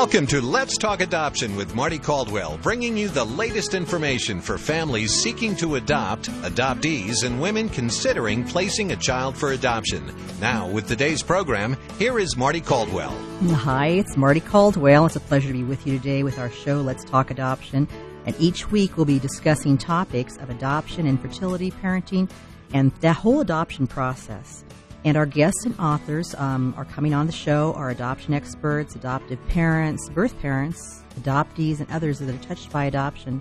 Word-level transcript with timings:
Welcome 0.00 0.26
to 0.28 0.40
Let's 0.40 0.78
Talk 0.78 1.02
Adoption 1.02 1.56
with 1.56 1.74
Mardie 1.74 2.02
Caldwell, 2.02 2.56
bringing 2.62 2.96
you 2.96 3.08
the 3.08 3.26
latest 3.26 3.74
information 3.74 4.40
for 4.40 4.56
families 4.56 5.12
seeking 5.12 5.54
to 5.56 5.74
adopt, 5.74 6.30
adoptees, 6.40 7.22
and 7.22 7.38
women 7.38 7.68
considering 7.68 8.42
placing 8.42 8.92
a 8.92 8.96
child 8.96 9.36
for 9.36 9.52
adoption. 9.52 10.10
Now, 10.40 10.66
with 10.66 10.88
today's 10.88 11.22
program, 11.22 11.76
here 11.98 12.18
is 12.18 12.34
Mardie 12.34 12.64
Caldwell. 12.64 13.10
Hi, 13.50 13.88
it's 13.88 14.16
Mardie 14.16 14.42
Caldwell. 14.42 15.04
It's 15.04 15.16
a 15.16 15.20
pleasure 15.20 15.48
to 15.48 15.52
be 15.52 15.64
with 15.64 15.86
you 15.86 15.98
today 15.98 16.22
with 16.22 16.38
our 16.38 16.50
show, 16.50 16.80
Let's 16.80 17.04
Talk 17.04 17.30
Adoption. 17.30 17.86
And 18.24 18.34
each 18.40 18.70
week 18.70 18.96
we'll 18.96 19.04
be 19.04 19.18
discussing 19.18 19.76
topics 19.76 20.38
of 20.38 20.48
adoption, 20.48 21.06
infertility, 21.06 21.72
parenting, 21.72 22.30
and 22.72 22.90
the 23.02 23.12
whole 23.12 23.42
adoption 23.42 23.86
process. 23.86 24.64
And 25.04 25.16
our 25.16 25.26
guests 25.26 25.64
and 25.64 25.78
authors 25.78 26.34
um, 26.34 26.74
are 26.76 26.84
coming 26.84 27.14
on 27.14 27.26
the 27.26 27.32
show 27.32 27.72
are 27.74 27.90
adoption 27.90 28.34
experts, 28.34 28.94
adoptive 28.94 29.38
parents, 29.48 30.10
birth 30.10 30.38
parents, 30.40 31.02
adoptees, 31.20 31.80
and 31.80 31.90
others 31.90 32.18
that 32.18 32.28
are 32.28 32.46
touched 32.46 32.70
by 32.70 32.84
adoption. 32.84 33.40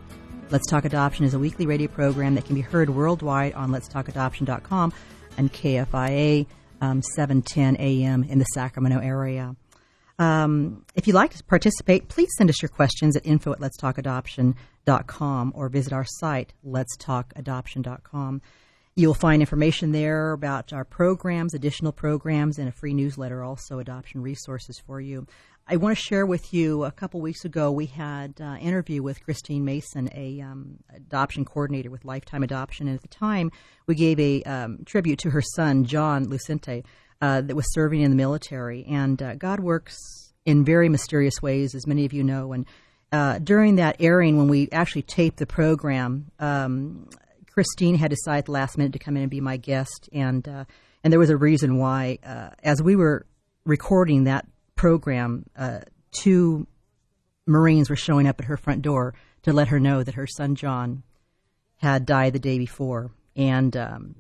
Let's 0.52 0.68
Talk 0.68 0.86
Adoption 0.86 1.26
is 1.26 1.34
a 1.34 1.40
weekly 1.40 1.66
radio 1.68 1.88
program 1.88 2.36
that 2.36 2.46
can 2.46 2.56
be 2.56 2.62
heard 2.62 2.90
worldwide 2.90 3.54
on 3.54 3.72
letstalkadoption.com 3.72 4.94
and 5.38 5.54
KFIA 5.54 6.48
um, 6.82 7.02
710 7.02 7.76
AM 7.78 8.24
in 8.24 8.40
the 8.40 8.46
Sacramento 8.46 9.00
area. 9.00 9.56
Um, 10.18 10.86
if 10.96 11.08
you'd 11.08 11.14
like 11.14 11.36
to 11.36 11.44
participate, 11.44 12.08
please 12.10 12.30
send 12.38 12.50
us 12.50 12.62
your 12.62 12.70
questions 12.70 13.16
at 13.16 13.26
info 13.26 13.54
at 13.54 13.60
letstalkadoption.com 13.60 15.52
or 15.56 15.70
visit 15.70 15.94
our 15.94 16.06
site, 16.06 16.54
letstalkadoption.com. 16.66 18.42
You'll 19.00 19.14
find 19.14 19.42
information 19.42 19.94
there 19.94 20.34
about 20.34 20.74
our 20.74 20.84
programs, 20.84 21.54
additional 21.54 21.94
programs, 21.94 22.60
and 22.60 22.68
a 22.68 22.72
free 22.74 22.94
newsletter, 22.94 23.42
also 23.42 23.80
adoption 23.80 24.22
resources 24.22 24.78
for 24.86 25.00
you. 25.00 25.26
I 25.66 25.78
want 25.78 25.98
to 25.98 26.04
share 26.04 26.26
with 26.26 26.54
you 26.54 26.84
a 26.84 26.92
couple 26.92 27.22
weeks 27.22 27.46
ago 27.46 27.72
we 27.72 27.86
had 27.86 28.34
an 28.42 28.46
uh, 28.46 28.56
interview 28.58 29.02
with 29.02 29.24
Christine 29.24 29.64
Mason, 29.64 30.10
a 30.14 30.42
um, 30.42 30.80
adoption 30.94 31.46
coordinator 31.46 31.90
with 31.90 32.04
Lifetime 32.04 32.44
Adoption, 32.44 32.90
and 32.90 32.98
at 32.98 33.02
the 33.02 33.08
time 33.08 33.54
we 33.88 33.96
gave 33.96 34.20
a 34.20 34.44
um, 34.44 34.80
tribute 34.86 35.20
to 35.20 35.30
her 35.30 35.42
son 35.42 35.86
John 35.86 36.26
Lucente 36.26 36.84
uh, 37.22 37.40
that 37.40 37.56
was 37.56 37.74
serving 37.74 38.02
in 38.02 38.12
the 38.12 38.18
military. 38.18 38.84
And 38.84 39.22
uh, 39.22 39.36
God 39.36 39.62
works 39.62 39.98
in 40.44 40.66
very 40.66 40.90
mysterious 40.90 41.42
ways, 41.42 41.74
as 41.74 41.88
many 41.88 42.04
of 42.04 42.12
you 42.12 42.26
know. 42.26 42.52
And 42.52 42.66
uh, 43.14 43.40
during 43.40 43.78
that 43.78 43.96
airing, 44.02 44.38
when 44.38 44.50
we 44.50 44.68
actually 44.74 45.04
taped 45.04 45.38
the 45.38 45.46
program, 45.46 46.32
um, 46.38 47.08
Christine 47.60 47.96
had 47.96 48.10
decided 48.10 48.48
last 48.48 48.78
minute 48.78 48.94
to 48.94 49.00
come 49.00 49.18
in 49.18 49.24
and 49.24 49.30
be 49.30 49.42
my 49.42 49.58
guest, 49.58 50.08
and 50.14 50.48
uh, 50.48 50.64
and 51.04 51.12
there 51.12 51.20
was 51.20 51.30
a 51.30 51.36
reason 51.36 51.78
why. 51.78 52.18
Uh, 52.26 52.52
as 52.64 52.82
we 52.82 52.96
were 52.96 53.26
recording 53.66 54.24
that 54.24 54.48
program, 54.78 55.44
uh, 55.58 55.80
two 56.14 56.68
Marines 57.46 57.90
were 57.90 57.98
showing 57.98 58.30
up 58.30 58.40
at 58.40 58.46
her 58.46 58.56
front 58.56 58.82
door 58.82 59.14
to 59.42 59.52
let 59.52 59.68
her 59.68 59.78
know 59.78 60.04
that 60.04 60.16
her 60.16 60.26
son 60.26 60.56
John 60.56 61.04
had 61.76 62.06
died 62.06 62.32
the 62.32 62.40
day 62.40 62.58
before, 62.58 63.12
and 63.36 63.76
um, 63.76 64.16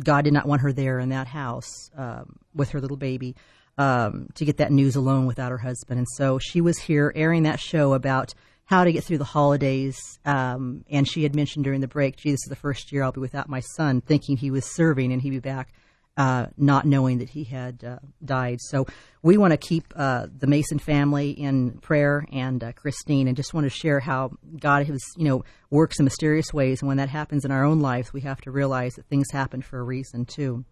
God 0.00 0.22
did 0.22 0.32
not 0.32 0.46
want 0.46 0.62
her 0.62 0.72
there 0.72 1.00
in 1.00 1.08
that 1.08 1.26
house 1.26 1.90
um, 1.96 2.36
with 2.54 2.70
her 2.70 2.80
little 2.80 2.96
baby. 2.96 3.34
Um, 3.78 4.28
to 4.36 4.44
get 4.46 4.58
that 4.58 4.72
news 4.72 4.96
alone 4.96 5.26
without 5.26 5.50
her 5.50 5.58
husband. 5.58 5.98
And 5.98 6.08
so 6.16 6.38
she 6.38 6.62
was 6.62 6.78
here 6.78 7.12
airing 7.14 7.42
that 7.42 7.60
show 7.60 7.92
about 7.92 8.32
how 8.66 8.84
to 8.84 8.92
get 8.92 9.04
through 9.04 9.18
the 9.18 9.24
holidays. 9.24 9.96
Um, 10.24 10.84
and 10.90 11.08
she 11.08 11.22
had 11.22 11.34
mentioned 11.34 11.64
during 11.64 11.80
the 11.80 11.88
break, 11.88 12.16
gee, 12.16 12.32
this 12.32 12.44
is 12.44 12.50
the 12.50 12.56
first 12.56 12.92
year 12.92 13.02
I'll 13.02 13.12
be 13.12 13.20
without 13.20 13.48
my 13.48 13.60
son, 13.60 14.00
thinking 14.00 14.36
he 14.36 14.50
was 14.50 14.64
serving 14.64 15.12
and 15.12 15.22
he'd 15.22 15.30
be 15.30 15.38
back, 15.38 15.72
uh, 16.16 16.46
not 16.56 16.84
knowing 16.84 17.18
that 17.18 17.30
he 17.30 17.44
had 17.44 17.84
uh, 17.84 17.98
died. 18.24 18.60
So 18.60 18.86
we 19.22 19.36
want 19.36 19.52
to 19.52 19.56
keep 19.56 19.92
uh, 19.94 20.26
the 20.36 20.48
Mason 20.48 20.80
family 20.80 21.30
in 21.30 21.78
prayer 21.78 22.26
and 22.32 22.62
uh, 22.62 22.72
Christine, 22.72 23.28
and 23.28 23.36
just 23.36 23.54
want 23.54 23.66
to 23.66 23.70
share 23.70 24.00
how 24.00 24.32
God 24.58 24.86
has, 24.86 25.00
you 25.16 25.24
know, 25.24 25.44
works 25.70 26.00
in 26.00 26.04
mysterious 26.04 26.52
ways. 26.52 26.80
And 26.82 26.88
when 26.88 26.96
that 26.96 27.08
happens 27.08 27.44
in 27.44 27.52
our 27.52 27.64
own 27.64 27.80
lives, 27.80 28.12
we 28.12 28.22
have 28.22 28.40
to 28.42 28.50
realize 28.50 28.94
that 28.94 29.06
things 29.06 29.30
happen 29.30 29.62
for 29.62 29.78
a 29.78 29.84
reason 29.84 30.24
too. 30.24 30.64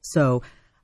So 0.00 0.42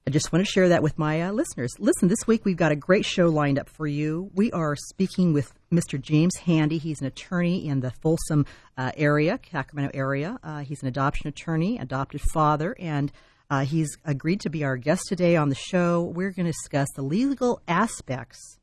I 0.08 0.10
just 0.10 0.32
want 0.32 0.42
to 0.42 0.50
share 0.50 0.70
that 0.70 0.82
with 0.82 0.96
my 0.98 1.20
uh, 1.20 1.32
listeners. 1.32 1.74
Listen, 1.78 2.08
this 2.08 2.26
week 2.26 2.46
we've 2.46 2.56
got 2.56 2.72
a 2.72 2.76
great 2.76 3.04
show 3.04 3.26
lined 3.26 3.58
up 3.58 3.68
for 3.68 3.86
you. 3.86 4.30
We 4.34 4.50
are 4.52 4.74
speaking 4.74 5.34
with 5.34 5.52
Mr. 5.70 6.00
James 6.00 6.34
Handy. 6.36 6.78
He's 6.78 7.02
an 7.02 7.06
attorney 7.08 7.68
in 7.68 7.80
the 7.80 7.90
Folsom 7.90 8.46
uh, 8.78 8.90
area, 8.96 9.38
Sacramento 9.52 9.90
area. 9.92 10.38
Uh, 10.42 10.60
he's 10.60 10.80
an 10.80 10.88
adoption 10.88 11.28
attorney, 11.28 11.76
adopted 11.76 12.22
father, 12.32 12.74
and 12.78 13.12
uh, 13.50 13.66
he's 13.66 13.98
agreed 14.02 14.40
to 14.40 14.48
be 14.48 14.64
our 14.64 14.78
guest 14.78 15.02
today 15.08 15.36
on 15.36 15.50
the 15.50 15.54
show. 15.54 16.04
We're 16.04 16.30
going 16.30 16.46
to 16.46 16.52
discuss 16.52 16.88
the 16.96 17.02
legal 17.02 17.60
aspects 17.68 18.58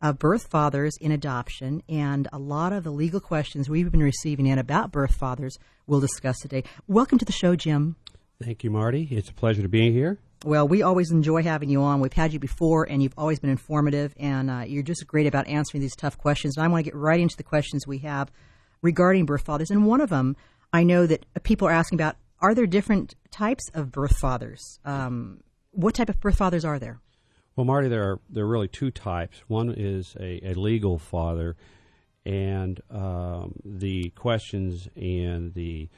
of 0.00 0.20
birth 0.20 0.46
fathers 0.46 0.96
in 1.00 1.10
adoption 1.10 1.82
and 1.88 2.28
a 2.32 2.38
lot 2.38 2.72
of 2.72 2.84
the 2.84 2.92
legal 2.92 3.18
questions 3.18 3.68
we've 3.68 3.90
been 3.90 4.04
receiving 4.04 4.46
in 4.46 4.60
about 4.60 4.92
birth 4.92 5.16
fathers 5.16 5.58
we'll 5.88 5.98
discuss 5.98 6.38
today. 6.38 6.62
Welcome 6.86 7.18
to 7.18 7.24
the 7.24 7.32
show, 7.32 7.56
Jim. 7.56 7.96
Thank 8.40 8.62
you, 8.62 8.70
Mardie. 8.70 9.10
It's 9.10 9.30
a 9.30 9.34
pleasure 9.34 9.62
to 9.62 9.68
be 9.68 9.90
here. 9.90 10.20
Well, 10.46 10.68
we 10.68 10.82
always 10.82 11.10
enjoy 11.10 11.42
having 11.42 11.70
you 11.70 11.82
on. 11.82 11.98
We've 11.98 12.12
had 12.12 12.32
you 12.32 12.38
before, 12.38 12.84
and 12.88 13.02
you've 13.02 13.18
always 13.18 13.40
been 13.40 13.50
informative, 13.50 14.14
and 14.16 14.48
uh, 14.48 14.62
you're 14.64 14.84
just 14.84 15.04
great 15.04 15.26
about 15.26 15.48
answering 15.48 15.80
these 15.80 15.96
tough 15.96 16.16
questions. 16.18 16.56
And 16.56 16.64
I 16.64 16.68
want 16.68 16.84
to 16.84 16.88
get 16.88 16.96
right 16.96 17.18
into 17.18 17.36
the 17.36 17.42
questions 17.42 17.84
we 17.84 17.98
have 17.98 18.30
regarding 18.80 19.26
birth 19.26 19.42
fathers. 19.42 19.72
And 19.72 19.86
one 19.86 20.00
of 20.00 20.08
them, 20.08 20.36
I 20.72 20.84
know 20.84 21.04
that 21.04 21.26
people 21.42 21.66
are 21.66 21.72
asking 21.72 21.96
about: 21.96 22.14
Are 22.38 22.54
there 22.54 22.64
different 22.64 23.16
types 23.32 23.64
of 23.74 23.90
birth 23.90 24.18
fathers? 24.18 24.78
Um, 24.84 25.40
what 25.72 25.96
type 25.96 26.08
of 26.08 26.20
birth 26.20 26.36
fathers 26.36 26.64
are 26.64 26.78
there? 26.78 27.00
Well, 27.56 27.66
Mardie, 27.66 27.90
there 27.90 28.04
are 28.04 28.20
there 28.30 28.44
are 28.44 28.48
really 28.48 28.68
two 28.68 28.92
types. 28.92 29.42
One 29.48 29.74
is 29.76 30.14
a, 30.20 30.50
a 30.50 30.54
legal 30.54 31.00
father, 31.00 31.56
and 32.24 32.80
um, 32.88 33.56
the 33.64 34.10
questions 34.10 34.88
and 34.94 35.54
the 35.54 35.88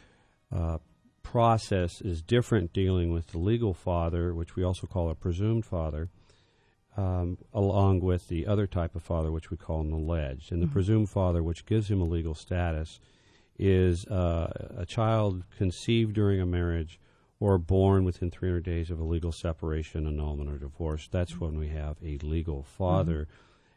uh, 0.50 0.78
process 1.32 2.00
is 2.00 2.22
different 2.22 2.72
dealing 2.72 3.12
with 3.12 3.32
the 3.32 3.38
legal 3.38 3.74
father, 3.74 4.32
which 4.32 4.56
we 4.56 4.64
also 4.64 4.86
call 4.86 5.10
a 5.10 5.14
presumed 5.14 5.62
father, 5.62 6.08
um, 6.96 7.36
along 7.52 8.00
with 8.00 8.28
the 8.28 8.46
other 8.46 8.66
type 8.66 8.96
of 8.96 9.02
father, 9.02 9.30
which 9.30 9.50
we 9.50 9.56
call 9.58 9.82
an 9.82 9.92
alleged. 9.92 10.50
And 10.50 10.62
the 10.62 10.66
mm-hmm. 10.66 10.72
presumed 10.72 11.10
father, 11.10 11.42
which 11.42 11.66
gives 11.66 11.90
him 11.90 12.00
a 12.00 12.04
legal 12.04 12.34
status, 12.34 12.98
is 13.58 14.06
uh, 14.06 14.70
a 14.74 14.86
child 14.86 15.44
conceived 15.54 16.14
during 16.14 16.40
a 16.40 16.46
marriage 16.46 16.98
or 17.40 17.58
born 17.58 18.04
within 18.04 18.30
300 18.30 18.64
days 18.64 18.90
of 18.90 18.98
a 18.98 19.04
legal 19.04 19.30
separation, 19.30 20.06
annulment, 20.06 20.48
or 20.48 20.56
divorce. 20.56 21.08
That's 21.12 21.32
mm-hmm. 21.32 21.44
when 21.44 21.58
we 21.58 21.68
have 21.68 21.98
a 22.02 22.16
legal 22.24 22.62
father. 22.62 23.28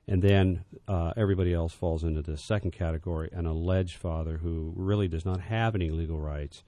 Mm-hmm. 0.07 0.13
And 0.13 0.21
then 0.21 0.63
uh, 0.87 1.11
everybody 1.17 1.53
else 1.53 1.73
falls 1.73 2.05
into 2.05 2.21
the 2.21 2.37
second 2.37 2.71
category, 2.71 3.29
an 3.33 3.45
alleged 3.45 3.97
father 3.97 4.37
who 4.37 4.71
really 4.73 5.09
does 5.09 5.25
not 5.25 5.41
have 5.41 5.75
any 5.75 5.89
legal 5.89 6.17
rights 6.17 6.63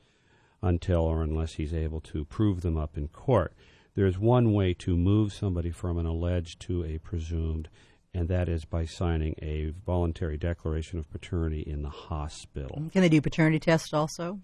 until 0.64 1.02
or 1.02 1.22
unless 1.22 1.54
he's 1.54 1.74
able 1.74 2.00
to 2.00 2.26
prove 2.26 2.62
them 2.62 2.78
up 2.78 2.98
in 2.98 3.10
court. 3.10 3.54
There's 3.96 4.18
one 4.18 4.54
way 4.54 4.74
to 4.76 4.98
move 4.98 5.34
somebody 5.34 5.70
from 5.70 6.00
an 6.00 6.08
alleged 6.08 6.60
to 6.62 6.84
a 6.84 6.98
presumed, 6.98 7.70
and 8.14 8.28
that 8.30 8.50
is 8.50 8.66
by 8.66 8.86
signing 8.86 9.36
a 9.40 9.74
voluntary 9.86 10.38
declaration 10.38 10.98
of 10.98 11.12
paternity 11.12 11.62
in 11.62 11.84
the 11.84 11.90
hospital. 11.90 12.82
Can 12.92 13.02
they 13.02 13.10
do 13.10 13.22
paternity 13.22 13.60
tests 13.60 13.94
also? 13.94 14.40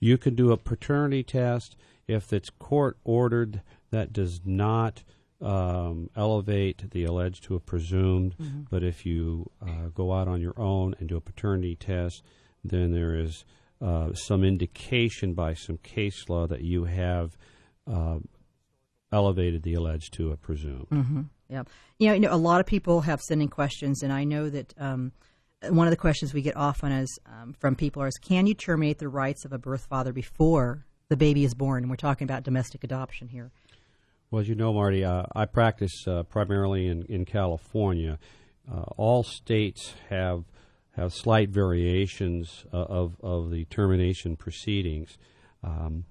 You 0.00 0.16
can 0.16 0.34
do 0.34 0.52
a 0.52 0.56
paternity 0.56 1.24
test 1.24 1.76
if 2.06 2.32
it's 2.32 2.50
court 2.50 2.96
ordered. 3.04 3.60
That 3.90 4.12
does 4.12 4.40
not 4.44 5.02
um, 5.40 6.08
elevate 6.16 6.90
the 6.90 7.04
alleged 7.04 7.44
to 7.44 7.56
a 7.56 7.60
presumed, 7.60 8.36
mm-hmm. 8.38 8.62
but 8.70 8.82
if 8.82 9.04
you 9.04 9.50
uh, 9.60 9.88
go 9.94 10.12
out 10.12 10.28
on 10.28 10.40
your 10.40 10.58
own 10.58 10.94
and 10.98 11.08
do 11.08 11.16
a 11.16 11.20
paternity 11.20 11.74
test, 11.74 12.22
then 12.64 12.92
there 12.92 13.14
is 13.14 13.44
uh, 13.80 14.12
some 14.12 14.44
indication 14.44 15.34
by 15.34 15.54
some 15.54 15.78
case 15.78 16.28
law 16.28 16.46
that 16.46 16.62
you 16.62 16.84
have 16.84 17.36
uh, 17.86 18.18
elevated 19.12 19.62
the 19.62 19.74
alleged 19.74 20.12
to 20.14 20.32
a 20.32 20.36
presumed. 20.36 20.88
Mm-hmm. 20.90 21.22
Yeah, 21.48 21.62
you 21.98 22.08
know, 22.08 22.14
you 22.14 22.20
know, 22.20 22.34
a 22.34 22.36
lot 22.36 22.60
of 22.60 22.66
people 22.66 23.02
have 23.02 23.20
sending 23.20 23.48
questions, 23.48 24.02
and 24.02 24.12
I 24.12 24.24
know 24.24 24.50
that 24.50 24.74
um, 24.78 25.12
one 25.70 25.86
of 25.86 25.90
the 25.90 25.96
questions 25.96 26.34
we 26.34 26.42
get 26.42 26.56
often 26.56 26.92
is 26.92 27.18
um, 27.26 27.54
from 27.58 27.74
people 27.74 28.02
is, 28.02 28.18
"Can 28.18 28.46
you 28.46 28.54
terminate 28.54 28.98
the 28.98 29.08
rights 29.08 29.44
of 29.44 29.52
a 29.52 29.58
birth 29.58 29.86
father 29.86 30.12
before 30.12 30.84
the 31.08 31.16
baby 31.16 31.44
is 31.44 31.54
born?" 31.54 31.84
And 31.84 31.90
we're 31.90 31.96
talking 31.96 32.26
about 32.26 32.42
domestic 32.42 32.84
adoption 32.84 33.28
here. 33.28 33.50
Well, 34.30 34.40
as 34.40 34.48
you 34.48 34.54
know, 34.54 34.74
Mardie, 34.74 35.06
uh, 35.06 35.24
I 35.34 35.46
practice 35.46 36.06
uh, 36.06 36.24
primarily 36.24 36.86
in 36.86 37.04
in 37.04 37.24
California. 37.24 38.18
Uh, 38.70 38.82
all 38.98 39.22
states 39.22 39.94
have 40.10 40.44
have 40.98 41.14
slight 41.14 41.50
variations 41.50 42.66
uh, 42.72 42.76
of 42.76 43.16
of 43.22 43.50
the 43.50 43.64
termination 43.66 44.36
proceedings. 44.36 45.16
Um, 45.62 46.04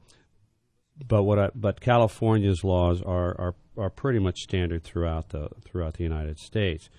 but 1.07 1.23
what 1.23 1.37
I, 1.37 1.49
but 1.53 1.79
California's 1.81 2.63
laws 2.63 3.01
are, 3.01 3.39
are 3.39 3.55
are 3.77 3.89
pretty 3.89 4.19
much 4.19 4.39
standard 4.39 4.83
throughout 4.83 5.29
the 5.29 5.49
throughout 5.63 5.95
the 5.95 6.03
United 6.03 6.39
States. 6.39 6.89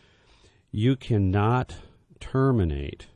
You 0.70 0.96
cannot 0.96 1.76
terminate 2.20 3.06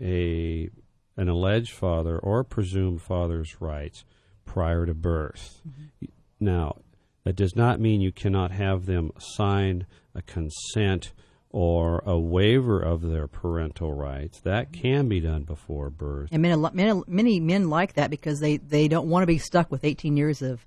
a 0.00 0.68
an 1.16 1.28
alleged 1.28 1.72
father 1.72 2.18
or 2.18 2.42
presumed 2.42 3.00
father's 3.00 3.60
rights 3.60 4.04
prior 4.44 4.84
to 4.84 4.94
birth. 4.94 5.60
Mm-hmm. 5.66 6.06
Now, 6.40 6.80
that 7.22 7.36
does 7.36 7.54
not 7.54 7.80
mean 7.80 8.00
you 8.00 8.12
cannot 8.12 8.50
have 8.50 8.86
them 8.86 9.12
sign 9.18 9.86
a 10.14 10.22
consent 10.22 11.12
or 11.54 12.02
a 12.04 12.18
waiver 12.18 12.80
of 12.80 13.00
their 13.00 13.28
parental 13.28 13.92
rights. 13.92 14.40
That 14.40 14.72
can 14.72 15.06
be 15.08 15.20
done 15.20 15.44
before 15.44 15.88
birth. 15.88 16.30
And 16.32 16.42
many, 16.42 16.56
many, 16.72 17.00
many 17.06 17.38
men 17.38 17.70
like 17.70 17.92
that 17.92 18.10
because 18.10 18.40
they, 18.40 18.56
they 18.56 18.88
don't 18.88 19.06
want 19.06 19.22
to 19.22 19.28
be 19.28 19.38
stuck 19.38 19.70
with 19.70 19.84
18 19.84 20.16
years 20.16 20.42
of, 20.42 20.66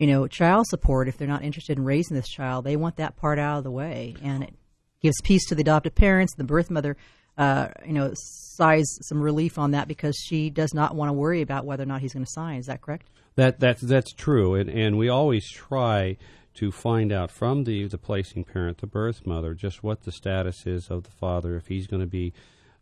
you 0.00 0.08
know, 0.08 0.26
child 0.26 0.66
support 0.66 1.06
if 1.06 1.16
they're 1.16 1.28
not 1.28 1.44
interested 1.44 1.78
in 1.78 1.84
raising 1.84 2.16
this 2.16 2.26
child. 2.26 2.64
They 2.64 2.74
want 2.74 2.96
that 2.96 3.14
part 3.14 3.38
out 3.38 3.58
of 3.58 3.64
the 3.64 3.70
way, 3.70 4.16
and 4.24 4.42
it 4.42 4.54
gives 5.00 5.14
peace 5.22 5.46
to 5.50 5.54
the 5.54 5.60
adoptive 5.60 5.94
parents. 5.94 6.34
The 6.36 6.42
birth 6.42 6.68
mother, 6.68 6.96
uh, 7.38 7.68
you 7.86 7.92
know, 7.92 8.10
sighs 8.16 8.86
some 9.02 9.22
relief 9.22 9.56
on 9.56 9.70
that 9.70 9.86
because 9.86 10.16
she 10.16 10.50
does 10.50 10.74
not 10.74 10.96
want 10.96 11.10
to 11.10 11.12
worry 11.12 11.42
about 11.42 11.64
whether 11.64 11.84
or 11.84 11.86
not 11.86 12.00
he's 12.00 12.12
going 12.12 12.24
to 12.24 12.32
sign. 12.32 12.58
Is 12.58 12.66
that 12.66 12.82
correct? 12.82 13.08
That 13.36 13.60
that's 13.60 13.82
that's 13.82 14.12
true, 14.12 14.56
and 14.56 14.68
and 14.68 14.98
we 14.98 15.08
always 15.08 15.48
try 15.48 16.16
to 16.54 16.70
find 16.70 17.12
out 17.12 17.30
from 17.30 17.64
the, 17.64 17.86
the 17.86 17.98
placing 17.98 18.44
parent, 18.44 18.78
the 18.78 18.86
birth 18.86 19.26
mother, 19.26 19.54
just 19.54 19.82
what 19.82 20.02
the 20.02 20.12
status 20.12 20.66
is 20.66 20.88
of 20.88 21.02
the 21.02 21.10
father, 21.10 21.56
if 21.56 21.66
he's 21.66 21.86
going 21.86 22.00
to 22.00 22.06
be 22.06 22.32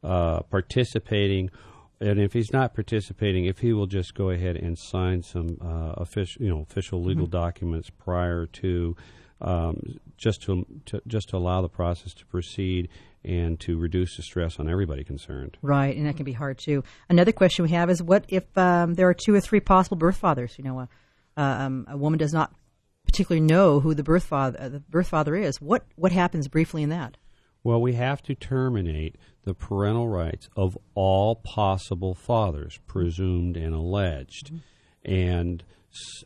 uh, 0.04 0.40
participating, 0.42 1.50
and 2.00 2.20
if 2.20 2.32
he's 2.32 2.52
not 2.52 2.74
participating, 2.74 3.46
if 3.46 3.60
he 3.60 3.72
will 3.72 3.86
just 3.86 4.14
go 4.14 4.30
ahead 4.30 4.56
and 4.56 4.78
sign 4.78 5.22
some 5.22 5.58
uh, 5.62 5.92
official, 5.96 6.42
you 6.42 6.48
know, 6.48 6.60
official 6.60 7.02
legal 7.02 7.26
mm-hmm. 7.26 7.36
documents 7.36 7.88
prior 7.90 8.46
to, 8.46 8.96
um, 9.40 9.98
just 10.16 10.42
to, 10.42 10.66
to 10.86 11.00
just 11.06 11.30
to 11.30 11.36
allow 11.36 11.62
the 11.62 11.68
process 11.68 12.12
to 12.14 12.26
proceed 12.26 12.88
and 13.24 13.60
to 13.60 13.78
reduce 13.78 14.16
the 14.16 14.22
stress 14.22 14.58
on 14.58 14.68
everybody 14.68 15.04
concerned. 15.04 15.56
Right, 15.62 15.96
and 15.96 16.06
that 16.06 16.16
can 16.16 16.24
be 16.24 16.32
hard 16.32 16.58
too. 16.58 16.82
Another 17.08 17.32
question 17.32 17.64
we 17.64 17.70
have 17.70 17.88
is, 17.88 18.02
what 18.02 18.24
if 18.28 18.44
um, 18.58 18.94
there 18.94 19.08
are 19.08 19.14
two 19.14 19.34
or 19.34 19.40
three 19.40 19.60
possible 19.60 19.96
birth 19.96 20.16
fathers? 20.16 20.56
You 20.58 20.64
know, 20.64 20.80
a, 20.80 20.88
um, 21.40 21.86
a 21.88 21.96
woman 21.96 22.18
does 22.18 22.32
not 22.32 22.52
particularly 23.12 23.46
know 23.46 23.80
who 23.80 23.94
the 23.94 24.02
birth 24.02 24.24
father 24.24 24.58
uh, 24.60 24.68
the 24.70 24.80
birth 24.80 25.08
father 25.08 25.36
is. 25.36 25.60
What 25.60 25.84
what 25.96 26.12
happens 26.12 26.48
briefly 26.48 26.82
in 26.82 26.88
that? 26.88 27.16
Well, 27.62 27.80
we 27.80 27.92
have 27.92 28.22
to 28.24 28.34
terminate 28.34 29.16
the 29.44 29.54
parental 29.54 30.08
rights 30.08 30.48
of 30.56 30.76
all 30.94 31.36
possible 31.36 32.14
fathers, 32.14 32.80
presumed 32.86 33.56
and 33.56 33.74
alleged, 33.74 34.46
mm-hmm. 34.46 35.12
and 35.12 35.62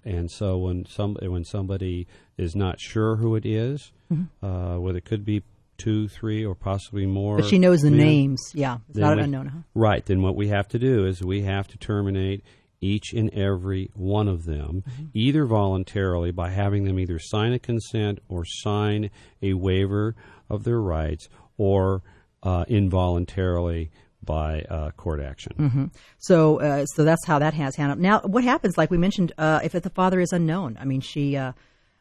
and 0.05 0.31
so 0.31 0.59
when 0.59 0.87
some 0.87 1.17
when 1.21 1.45
somebody 1.45 2.07
is 2.39 2.55
not 2.55 2.81
sure 2.81 3.17
who 3.17 3.35
it 3.35 3.45
is, 3.45 3.91
mm-hmm. 4.11 4.47
uh, 4.47 4.79
whether 4.79 4.99
it 4.99 5.05
could 5.05 5.25
be 5.25 5.43
two, 5.79 6.09
three, 6.09 6.45
or 6.45 6.55
possibly 6.55 7.05
more, 7.05 7.37
but 7.39 7.47
she 7.47 7.59
knows 7.59 7.83
the 7.83 7.91
men, 7.91 7.99
names. 7.99 8.53
Yeah, 8.55 8.79
it's 8.89 8.99
not 8.99 9.17
we, 9.17 9.25
unknown. 9.25 9.47
Huh? 9.47 9.59
Right. 9.75 10.07
Then 10.07 10.23
what 10.23 10.37
we 10.37 10.49
have 10.49 10.69
to 10.69 10.79
do 10.79 11.05
is 11.05 11.21
we 11.21 11.43
have 11.43 11.67
to 11.69 11.79
terminate 11.79 12.45
each 12.93 13.13
and 13.13 13.29
every 13.35 13.91
one 13.95 14.29
of 14.29 14.45
them, 14.45 14.73
mm-hmm. 14.89 15.05
either 15.15 15.45
voluntarily 15.47 16.31
by 16.31 16.49
having 16.51 16.85
them 16.85 16.99
either 16.99 17.19
sign 17.19 17.53
a 17.53 17.59
consent 17.59 18.19
or 18.29 18.45
sign 18.45 19.11
a 19.43 19.53
waiver 19.55 20.15
of 20.49 20.65
their 20.65 20.81
rights, 20.81 21.29
or 21.59 22.03
uh, 22.43 22.65
involuntarily 22.69 23.91
by 24.23 24.63
uh, 24.63 24.91
court 24.93 25.21
action. 25.21 25.53
Mm-hmm. 25.59 25.85
So, 26.19 26.61
uh, 26.61 26.85
so 26.95 27.05
that's 27.05 27.27
how 27.27 27.39
that 27.39 27.55
has 27.55 27.77
handled. 27.77 28.01
Now, 28.01 28.21
what 28.21 28.45
happens? 28.45 28.77
Like 28.77 28.91
we 28.91 28.99
mentioned, 28.99 29.33
uh, 29.39 29.61
if 29.63 29.73
the 29.73 29.91
father 29.91 30.21
is 30.21 30.33
unknown, 30.33 30.77
I 30.81 30.85
mean, 30.85 31.01
she, 31.01 31.37
uh, 31.37 31.53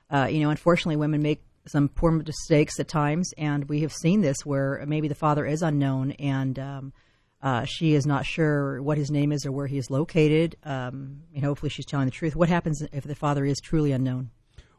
uh, 0.09 0.27
you 0.29 0.41
know, 0.41 0.49
unfortunately, 0.49 0.97
women 0.97 1.21
make 1.21 1.41
some 1.67 1.89
poor 1.89 2.11
mistakes 2.11 2.79
at 2.79 2.87
times, 2.87 3.31
and 3.37 3.67
we 3.69 3.81
have 3.81 3.93
seen 3.93 4.21
this 4.21 4.37
where 4.45 4.83
maybe 4.87 5.07
the 5.07 5.15
father 5.15 5.45
is 5.45 5.61
unknown 5.61 6.11
and. 6.19 6.59
Um, 6.59 6.93
uh, 7.41 7.65
she 7.65 7.93
is 7.93 8.05
not 8.05 8.25
sure 8.25 8.81
what 8.81 8.97
his 8.97 9.11
name 9.11 9.31
is 9.31 9.45
or 9.45 9.51
where 9.51 9.67
he 9.67 9.77
is 9.77 9.91
located. 9.91 10.55
Um, 10.63 11.23
and 11.33 11.43
hopefully, 11.43 11.69
she's 11.69 11.85
telling 11.85 12.05
the 12.05 12.11
truth. 12.11 12.35
What 12.35 12.49
happens 12.49 12.81
if 12.91 13.03
the 13.03 13.15
father 13.15 13.45
is 13.45 13.59
truly 13.61 13.91
unknown? 13.91 14.31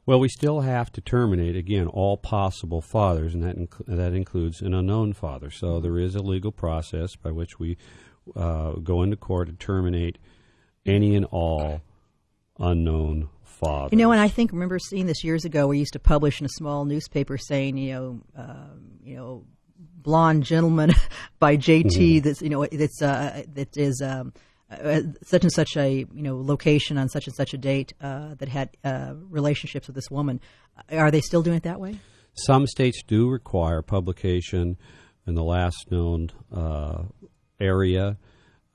Well, 0.07 0.21
we 0.21 0.29
still 0.29 0.61
have 0.61 0.93
to 0.93 1.01
terminate 1.01 1.57
again 1.57 1.89
all 1.89 2.17
possible 2.17 2.81
fathers, 2.81 3.35
and 3.35 3.43
that 3.43 3.59
inc- 3.59 3.87
that 3.87 4.13
includes 4.13 4.63
an 4.63 4.73
unknown 4.73 5.13
father. 5.13 5.51
So 5.51 5.81
there 5.81 5.99
is 5.99 6.15
a 6.15 6.23
legal 6.23 6.53
process 6.53 7.17
by 7.17 7.33
which 7.33 7.59
we 7.59 7.77
uh, 8.35 8.73
go 8.75 9.03
into 9.03 9.17
court 9.17 9.49
to 9.49 9.55
terminate 9.55 10.19
any 10.85 11.17
and 11.17 11.25
all 11.27 11.83
unknown 12.59 13.31
fathers. 13.43 13.91
You 13.93 13.99
know, 13.99 14.13
and 14.13 14.21
I 14.21 14.29
think 14.29 14.53
remember 14.53 14.79
seeing 14.79 15.07
this 15.07 15.25
years 15.25 15.45
ago. 15.45 15.67
We 15.67 15.79
used 15.79 15.95
to 15.95 15.99
publish 15.99 16.41
in 16.41 16.47
a 16.47 16.51
small 16.51 16.85
newspaper 16.85 17.37
saying, 17.37 17.77
you 17.77 17.93
know, 17.93 18.21
uh, 18.37 18.77
you 19.03 19.17
know 19.17 19.45
blonde 20.07 20.45
gentleman 20.45 20.93
by 21.41 21.57
JT 21.57 21.85
mm-hmm. 21.85 22.27
that's 22.27 22.41
you 22.41 22.49
know 22.49 22.65
that's 22.65 23.03
uh, 23.03 23.43
that 23.55 23.77
is 23.77 24.01
um, 24.01 24.33
uh, 24.71 25.01
such 25.23 25.43
and 25.43 25.53
such 25.53 25.77
a 25.77 26.07
you 26.15 26.23
know 26.23 26.41
location 26.41 26.97
on 26.97 27.09
such 27.09 27.27
and 27.27 27.35
such 27.35 27.53
a 27.53 27.59
date 27.59 27.93
uh, 28.01 28.35
that 28.37 28.49
had 28.49 28.71
uh, 28.85 29.15
relationships 29.29 29.89
with 29.89 29.97
this 29.97 30.11
woman. 30.11 30.41
Are 30.91 31.11
they 31.11 31.21
still 31.21 31.43
doing 31.43 31.57
it 31.57 31.65
that 31.65 31.81
way? 31.81 31.99
Some 32.35 32.67
states 32.67 33.03
do 33.07 33.29
require 33.29 33.83
publication 33.83 34.77
in 35.27 35.35
the 35.35 35.43
last 35.43 35.91
known 35.91 36.31
uh, 36.55 37.03
area. 37.59 38.17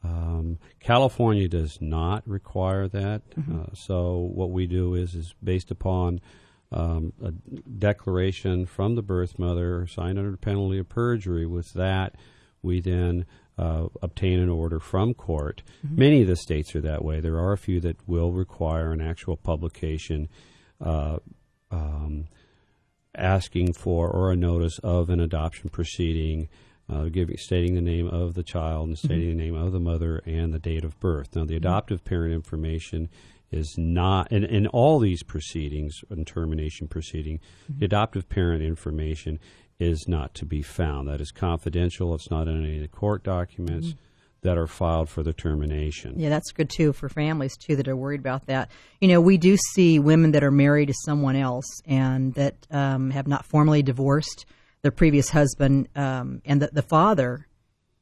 Um, 0.03 0.57
California 0.79 1.47
does 1.47 1.77
not 1.79 2.27
require 2.27 2.87
that. 2.89 3.21
Mm-hmm. 3.31 3.61
Uh, 3.61 3.65
so 3.73 4.29
what 4.33 4.51
we 4.51 4.67
do 4.67 4.95
is 4.95 5.15
is 5.15 5.33
based 5.41 5.71
upon 5.71 6.19
um, 6.71 7.13
a 7.23 7.31
declaration 7.31 8.65
from 8.65 8.95
the 8.95 9.01
birth 9.01 9.37
mother 9.37 9.85
signed 9.87 10.17
under 10.17 10.35
penalty 10.37 10.79
of 10.79 10.89
perjury. 10.89 11.45
With 11.45 11.73
that, 11.73 12.15
we 12.61 12.79
then 12.79 13.25
uh, 13.57 13.87
obtain 14.01 14.39
an 14.39 14.49
order 14.49 14.79
from 14.79 15.13
court. 15.13 15.63
Mm-hmm. 15.85 15.99
Many 15.99 16.21
of 16.21 16.27
the 16.27 16.35
states 16.35 16.75
are 16.75 16.81
that 16.81 17.03
way. 17.03 17.19
There 17.19 17.39
are 17.39 17.53
a 17.53 17.57
few 17.57 17.79
that 17.81 18.07
will 18.07 18.31
require 18.31 18.91
an 18.91 19.01
actual 19.01 19.37
publication. 19.37 20.29
Uh, 20.79 21.19
um, 21.69 22.27
asking 23.15 23.73
for 23.73 24.09
or 24.09 24.31
a 24.31 24.35
notice 24.35 24.79
of 24.79 25.09
an 25.09 25.19
adoption 25.19 25.69
proceeding, 25.69 26.47
uh, 26.89 27.05
giving 27.05 27.37
stating 27.37 27.75
the 27.75 27.81
name 27.81 28.07
of 28.07 28.33
the 28.33 28.43
child 28.43 28.87
and 28.87 28.97
stating 28.97 29.29
mm-hmm. 29.29 29.37
the 29.37 29.43
name 29.43 29.55
of 29.55 29.71
the 29.71 29.79
mother 29.79 30.21
and 30.25 30.53
the 30.53 30.59
date 30.59 30.83
of 30.83 30.99
birth. 30.99 31.35
Now, 31.35 31.43
the 31.43 31.55
mm-hmm. 31.55 31.57
adoptive 31.57 32.03
parent 32.03 32.33
information 32.33 33.09
is 33.51 33.75
not 33.77 34.31
in, 34.31 34.43
in 34.43 34.67
all 34.67 34.99
these 34.99 35.23
proceedings 35.23 36.03
and 36.09 36.25
termination 36.25 36.87
proceeding 36.87 37.39
mm-hmm. 37.39 37.79
the 37.79 37.85
adoptive 37.85 38.29
parent 38.29 38.63
information 38.63 39.39
is 39.79 40.07
not 40.07 40.33
to 40.35 40.45
be 40.45 40.61
found. 40.61 41.07
That 41.07 41.21
is 41.21 41.31
confidential. 41.31 42.13
It's 42.13 42.29
not 42.29 42.47
in 42.47 42.63
any 42.63 42.75
of 42.75 42.81
the 42.81 42.87
court 42.87 43.23
documents 43.23 43.87
mm-hmm. 43.87 43.97
that 44.43 44.57
are 44.57 44.67
filed 44.67 45.09
for 45.09 45.23
the 45.23 45.33
termination. 45.33 46.19
Yeah 46.19 46.29
that's 46.29 46.51
good 46.51 46.69
too 46.69 46.93
for 46.93 47.09
families 47.09 47.57
too 47.57 47.75
that 47.75 47.87
are 47.87 47.95
worried 47.95 48.19
about 48.19 48.45
that. 48.45 48.69
You 48.99 49.09
know 49.09 49.19
we 49.19 49.37
do 49.37 49.57
see 49.73 49.99
women 49.99 50.31
that 50.31 50.43
are 50.43 50.51
married 50.51 50.87
to 50.87 50.93
someone 51.05 51.35
else 51.35 51.65
and 51.85 52.33
that 52.35 52.55
um, 52.69 53.09
have 53.09 53.27
not 53.27 53.45
formally 53.45 53.81
divorced 53.83 54.45
their 54.81 54.91
previous 54.91 55.29
husband 55.29 55.89
um, 55.95 56.41
and 56.45 56.61
the, 56.61 56.69
the 56.71 56.81
father 56.81 57.47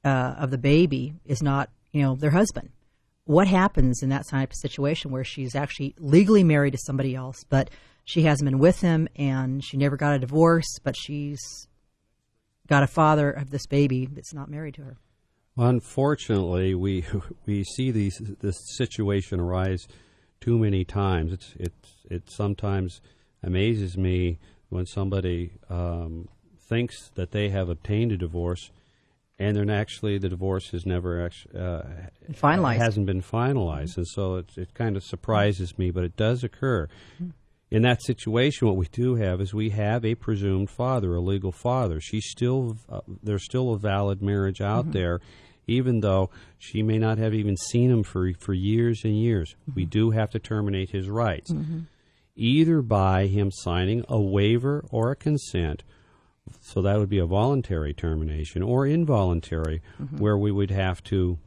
uh, 0.04 0.36
of 0.38 0.52
the 0.52 0.58
baby 0.58 1.14
is 1.26 1.42
not 1.42 1.70
you 1.92 2.02
know 2.02 2.16
their 2.16 2.32
husband 2.32 2.70
what 3.30 3.48
happens 3.48 4.02
in 4.02 4.10
that 4.10 4.28
type 4.28 4.50
of 4.50 4.56
situation 4.56 5.12
where 5.12 5.24
she's 5.24 5.54
actually 5.54 5.94
legally 6.00 6.44
married 6.44 6.72
to 6.72 6.80
somebody 6.80 7.14
else, 7.14 7.44
but 7.48 7.70
she 8.04 8.24
hasn't 8.24 8.50
been 8.50 8.58
with 8.58 8.82
him 8.82 9.08
and 9.16 9.64
she 9.64 9.78
never 9.78 9.96
got 9.96 10.16
a 10.16 10.20
divorce, 10.20 10.80
but 10.84 10.96
she's 10.98 11.40
got 12.66 12.82
a 12.82 12.88
father 12.88 13.30
of 13.30 13.52
this 13.52 13.68
baby 13.68 14.08
that's 14.08 14.34
not 14.34 14.50
married 14.50 14.74
to 14.74 14.82
her. 14.82 14.98
Unfortunately, 15.58 16.74
we 16.74 17.06
we 17.46 17.64
see 17.64 17.92
these 17.92 18.20
this 18.42 18.58
situation 18.76 19.40
arise 19.40 19.88
too 20.42 20.58
many 20.58 20.84
times. 20.84 21.32
It's 21.32 21.54
it's 21.60 21.90
it 22.10 22.32
sometimes 22.32 23.00
amazes 23.44 23.96
me 23.96 24.40
when 24.70 24.88
somebody 24.88 25.52
um, 25.70 26.30
thinks 26.68 27.12
that 27.14 27.30
they 27.30 27.50
have 27.50 27.70
obtained 27.70 28.12
a 28.12 28.18
divorce 28.18 28.72
and 29.40 29.56
then 29.56 29.70
actually 29.70 30.18
the 30.18 30.30
divorce 30.30 30.70
has 30.72 30.86
never 30.86 31.24
actually 31.26 31.58
uh, 31.58 31.82
finalized. 32.34 32.78
Hasn't 32.78 33.06
been 33.06 33.22
finalized, 33.22 33.92
mm-hmm. 33.92 34.02
and 34.02 34.08
so 34.08 34.36
it, 34.36 34.50
it 34.58 34.74
kind 34.74 34.98
of 34.98 35.04
surprises 35.04 35.78
me, 35.78 35.92
but 35.92 36.04
it 36.04 36.18
does 36.18 36.44
occur. 36.44 36.88
Mm-hmm. 37.16 37.30
In 37.72 37.84
that 37.84 38.04
situation, 38.04 38.68
what 38.68 38.78
we 38.78 38.88
do 38.92 39.16
have 39.16 39.40
is 39.40 39.54
we 39.54 39.70
have 39.70 40.04
a 40.04 40.16
presumed 40.16 40.70
father, 40.70 41.16
a 41.16 41.22
legal 41.22 41.52
father. 41.52 42.02
She's 42.02 42.26
still 42.26 42.78
uh, 42.90 43.02
there's 43.24 43.46
still 43.46 43.72
a 43.74 43.78
valid 43.78 44.22
marriage 44.22 44.60
out 44.60 44.86
mm-hmm. 44.86 44.94
there, 44.94 45.22
even 45.68 46.02
though 46.02 46.32
she 46.58 46.84
may 46.84 46.98
not 46.98 47.18
have 47.18 47.34
even 47.34 47.56
seen 47.56 47.90
him 47.90 48.04
for 48.04 48.34
for 48.40 48.54
years 48.54 49.02
and 49.06 49.18
years. 49.18 49.56
We 49.74 49.84
mm-hmm. 49.84 49.90
do 49.90 50.12
have 50.12 50.32
to 50.32 50.40
terminate 50.40 50.90
his 50.90 51.08
rights, 51.08 51.52
mm-hmm. 51.52 51.82
either 52.36 52.82
by 52.82 53.28
him 53.28 53.52
signing 53.52 54.04
a 54.10 54.20
waiver 54.20 54.84
or 54.92 55.12
a 55.12 55.16
consent 55.16 55.84
so 56.62 56.82
that 56.82 56.98
would 56.98 57.10
be 57.10 57.20
a 57.20 57.26
voluntary 57.26 57.94
termination 57.94 58.62
or 58.62 58.86
involuntary, 58.86 59.82
mm-hmm. 60.02 60.18
where 60.18 60.38
we 60.38 60.52
would 60.52 60.72
have 60.72 61.04
to 61.06 61.38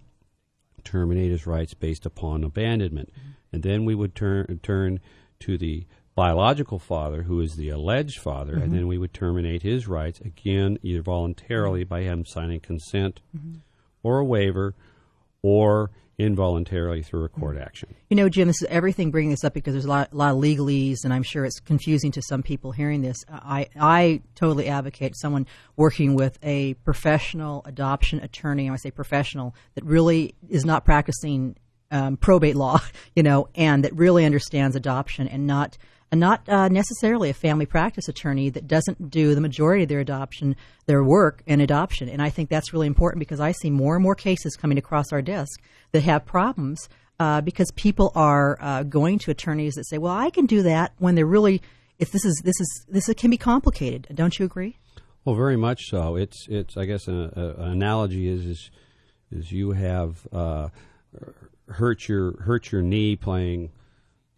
terminate 0.84 1.30
his 1.30 1.46
rights 1.46 1.74
based 1.74 2.06
upon 2.06 2.44
abandonment. 2.44 3.10
Mm-hmm. 3.10 3.28
And 3.52 3.62
then 3.62 3.84
we 3.84 3.94
would 3.94 4.14
turn 4.14 4.60
turn 4.62 5.00
to 5.40 5.58
the 5.58 5.86
biological 6.14 6.78
father, 6.78 7.22
who 7.22 7.40
is 7.40 7.56
the 7.56 7.70
alleged 7.70 8.18
father, 8.18 8.54
mm-hmm. 8.54 8.62
and 8.62 8.74
then 8.74 8.86
we 8.86 8.98
would 8.98 9.14
terminate 9.14 9.62
his 9.62 9.88
rights 9.88 10.20
again, 10.20 10.78
either 10.82 11.02
voluntarily 11.02 11.84
by 11.84 12.02
him 12.02 12.24
signing 12.24 12.60
consent 12.60 13.20
mm-hmm. 13.36 13.58
or 14.02 14.18
a 14.18 14.24
waiver, 14.24 14.74
or 15.42 15.90
involuntarily 16.18 17.02
through 17.02 17.24
a 17.24 17.28
court 17.28 17.56
action. 17.56 17.94
You 18.10 18.16
know, 18.16 18.28
Jim, 18.28 18.48
this 18.48 18.62
is 18.62 18.68
everything 18.68 19.10
bringing 19.10 19.30
this 19.30 19.44
up 19.44 19.54
because 19.54 19.72
there's 19.74 19.84
a 19.84 19.88
lot, 19.88 20.12
a 20.12 20.16
lot 20.16 20.34
of 20.34 20.40
legalese, 20.40 21.04
and 21.04 21.12
I'm 21.12 21.22
sure 21.22 21.44
it's 21.44 21.60
confusing 21.60 22.12
to 22.12 22.22
some 22.22 22.42
people 22.42 22.72
hearing 22.72 23.02
this. 23.02 23.24
I, 23.28 23.68
I 23.78 24.22
totally 24.34 24.68
advocate 24.68 25.16
someone 25.16 25.46
working 25.76 26.14
with 26.14 26.38
a 26.42 26.74
professional 26.74 27.62
adoption 27.64 28.20
attorney. 28.20 28.68
I 28.68 28.76
say 28.76 28.90
professional 28.90 29.54
that 29.74 29.84
really 29.84 30.34
is 30.48 30.64
not 30.64 30.84
practicing 30.84 31.56
um, 31.90 32.16
probate 32.16 32.56
law, 32.56 32.80
you 33.16 33.22
know, 33.22 33.48
and 33.54 33.84
that 33.84 33.94
really 33.94 34.24
understands 34.24 34.76
adoption 34.76 35.28
and 35.28 35.46
not 35.46 35.78
not 36.20 36.46
uh, 36.48 36.68
necessarily 36.68 37.30
a 37.30 37.34
family 37.34 37.66
practice 37.66 38.08
attorney 38.08 38.50
that 38.50 38.66
doesn't 38.66 39.10
do 39.10 39.34
the 39.34 39.40
majority 39.40 39.84
of 39.84 39.88
their 39.88 40.00
adoption, 40.00 40.56
their 40.86 41.02
work 41.02 41.42
in 41.46 41.60
adoption. 41.60 42.08
And 42.08 42.20
I 42.20 42.30
think 42.30 42.50
that's 42.50 42.72
really 42.72 42.86
important 42.86 43.20
because 43.20 43.40
I 43.40 43.52
see 43.52 43.70
more 43.70 43.94
and 43.94 44.02
more 44.02 44.14
cases 44.14 44.56
coming 44.56 44.78
across 44.78 45.12
our 45.12 45.22
desk 45.22 45.60
that 45.92 46.02
have 46.02 46.26
problems 46.26 46.88
uh, 47.18 47.40
because 47.40 47.70
people 47.72 48.12
are 48.14 48.58
uh, 48.60 48.82
going 48.82 49.18
to 49.20 49.30
attorneys 49.30 49.74
that 49.74 49.86
say, 49.86 49.98
"Well, 49.98 50.12
I 50.12 50.30
can 50.30 50.46
do 50.46 50.62
that," 50.62 50.92
when 50.98 51.14
they're 51.14 51.26
really, 51.26 51.62
if 51.98 52.10
this 52.10 52.24
is 52.24 52.40
this 52.44 52.58
is 52.60 52.86
this 52.88 53.14
can 53.16 53.30
be 53.30 53.36
complicated. 53.36 54.08
Don't 54.14 54.38
you 54.38 54.44
agree? 54.44 54.78
Well, 55.24 55.36
very 55.36 55.56
much 55.56 55.82
so. 55.88 56.16
It's 56.16 56.46
it's 56.48 56.76
I 56.76 56.84
guess 56.84 57.06
an, 57.06 57.30
analogy 57.36 58.28
is 58.28 58.44
is 58.44 58.70
is 59.30 59.52
you 59.52 59.70
have 59.72 60.26
uh, 60.32 60.68
hurt 61.68 62.08
your 62.08 62.40
hurt 62.42 62.72
your 62.72 62.82
knee 62.82 63.14
playing 63.16 63.70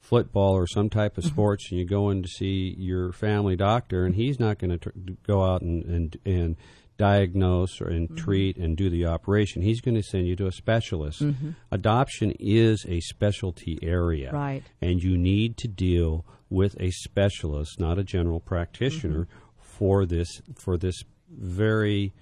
football 0.05 0.55
or 0.55 0.67
some 0.67 0.91
type 0.91 1.17
of 1.17 1.25
mm-hmm. 1.25 1.33
sports, 1.33 1.71
and 1.71 1.81
you 1.81 1.87
go 1.87 2.11
in 2.11 2.23
to 2.23 2.29
see 2.29 2.75
your 2.79 3.13
family 3.13 3.57
doctor, 3.57 4.05
and 4.05 4.15
he's 4.15 4.39
not 4.39 4.59
going 4.59 4.71
to 4.71 4.79
tr- 4.79 4.99
go 5.27 5.43
out 5.43 5.63
and 5.63 5.85
and, 5.85 6.19
and 6.25 6.57
diagnose 6.97 7.81
or 7.81 7.89
and 7.89 8.09
mm-hmm. 8.09 8.17
treat 8.17 8.57
and 8.57 8.77
do 8.77 8.89
the 8.91 9.07
operation. 9.07 9.63
He's 9.63 9.81
going 9.81 9.97
to 9.97 10.03
send 10.03 10.27
you 10.27 10.37
to 10.37 10.47
a 10.47 10.53
specialist. 10.53 11.23
Mm-hmm. 11.23 11.51
Adoption 11.73 12.33
is 12.39 12.85
a 12.89 13.01
specialty 13.01 13.79
area, 13.83 14.31
right? 14.33 14.63
And 14.81 15.03
you 15.03 15.17
need 15.17 15.57
to 15.59 15.69
deal 15.69 16.25
with 16.51 16.77
a 16.79 16.91
specialist, 16.91 17.81
not 17.81 17.99
a 17.99 18.05
general 18.05 18.41
practitioner, 18.41 19.25
mm-hmm. 19.25 19.63
for 19.63 20.07
this 20.07 20.41
for 20.55 20.77
this 20.77 21.03
very 21.31 22.13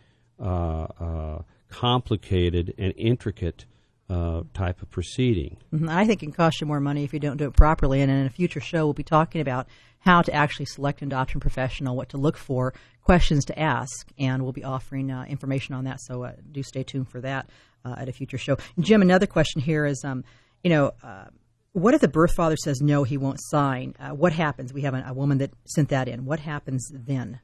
uh, 0.41 0.87
uh, 0.99 1.43
complicated 1.69 2.75
and 2.79 2.95
intricate 2.97 3.67
uh, 4.13 4.43
type 4.53 4.83
of 4.83 4.91
proceeding. 4.91 5.57
Mm-hmm. 5.73 5.89
I 5.89 6.07
think 6.07 6.23
it 6.23 6.27
can 6.27 6.33
cost 6.33 6.61
you 6.61 6.67
more 6.67 6.81
money 6.81 7.05
if 7.05 7.13
you 7.13 7.19
don't 7.19 7.39
do 7.39 7.47
it 7.47 7.57
properly. 7.57 8.01
And 8.01 8.11
in 8.11 8.27
a 8.27 8.31
future 8.31 8.61
show, 8.61 8.85
we'll 8.85 8.93
be 8.93 9.03
talking 9.03 9.41
about 9.41 9.67
how 10.01 10.21
to 10.21 10.33
actually 10.35 10.67
select 10.67 11.01
an 11.01 11.09
adoption 11.09 11.41
professional, 11.41 11.97
what 11.97 12.11
to 12.11 12.19
look 12.19 12.37
for, 12.37 12.75
questions 13.03 13.45
to 13.47 13.59
ask, 13.59 14.11
and 14.19 14.43
we'll 14.43 14.53
be 14.53 14.65
offering 14.65 15.11
uh, 15.11 15.25
information 15.25 15.75
on 15.75 15.85
that. 15.85 16.01
So 16.01 16.25
uh, 16.25 16.33
do 16.51 16.63
stay 16.63 16.83
tuned 16.83 17.09
for 17.09 17.21
that 17.21 17.49
uh, 17.85 17.95
at 17.99 18.09
a 18.09 18.13
future 18.13 18.39
show. 18.39 18.59
Jim, 18.79 19.01
another 19.01 19.27
question 19.27 19.63
here 19.63 19.87
is, 19.87 20.03
um, 20.05 20.25
you 20.63 20.71
know 20.71 20.93
uh, 21.03 21.27
what 21.73 21.95
if 21.95 22.03
the 22.03 22.09
birth 22.09 22.35
father 22.35 22.57
says 22.57 22.83
no, 22.83 23.03
he 23.03 23.17
won't 23.17 23.41
sign? 23.41 23.95
Uh, 23.99 24.11
what 24.11 24.33
happens? 24.33 24.75
We 24.75 24.83
have 24.83 24.95
a, 24.95 25.05
a, 25.09 25.15
woman 25.15 25.39
that 25.39 25.53
sent 25.65 25.89
that 25.89 26.07
in. 26.07 26.27
What 26.27 26.41
happens 26.41 26.91
then? 26.93 27.41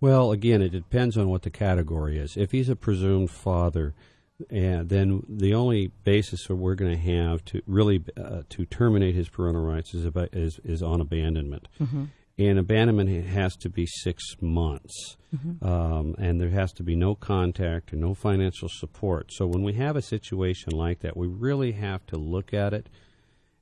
Well, 0.00 0.32
again, 0.32 0.62
it 0.62 0.70
depends 0.70 1.18
on 1.18 1.28
what 1.28 1.42
the 1.42 1.50
category 1.50 2.18
is. 2.18 2.36
If 2.36 2.52
he's 2.52 2.70
a 2.70 2.76
presumed 2.76 3.30
father, 3.30 3.94
and 4.50 4.88
then 4.88 5.22
the 5.28 5.54
only 5.54 5.88
basis 6.04 6.46
that 6.46 6.56
we're 6.56 6.76
going 6.76 6.92
to 6.92 7.12
have 7.12 7.44
to 7.46 7.60
really 7.66 8.04
uh, 8.16 8.42
to 8.48 8.64
terminate 8.66 9.14
his 9.14 9.28
parental 9.28 9.62
rights 9.62 9.94
is 9.94 10.04
about, 10.04 10.28
is, 10.32 10.60
is 10.64 10.82
on 10.82 11.00
abandonment. 11.00 11.68
Mm-hmm. 11.80 12.04
And 12.40 12.56
abandonment 12.56 13.26
has 13.26 13.56
to 13.56 13.68
be 13.68 13.84
six 13.84 14.22
months, 14.40 15.16
mm-hmm. 15.34 15.66
um, 15.66 16.14
and 16.18 16.40
there 16.40 16.50
has 16.50 16.72
to 16.74 16.84
be 16.84 16.94
no 16.94 17.16
contact 17.16 17.92
or 17.92 17.96
no 17.96 18.14
financial 18.14 18.68
support. 18.70 19.32
So 19.32 19.44
when 19.48 19.64
we 19.64 19.72
have 19.72 19.96
a 19.96 20.02
situation 20.02 20.72
like 20.72 21.00
that, 21.00 21.16
we 21.16 21.26
really 21.26 21.72
have 21.72 22.06
to 22.06 22.16
look 22.16 22.54
at 22.54 22.72
it. 22.72 22.88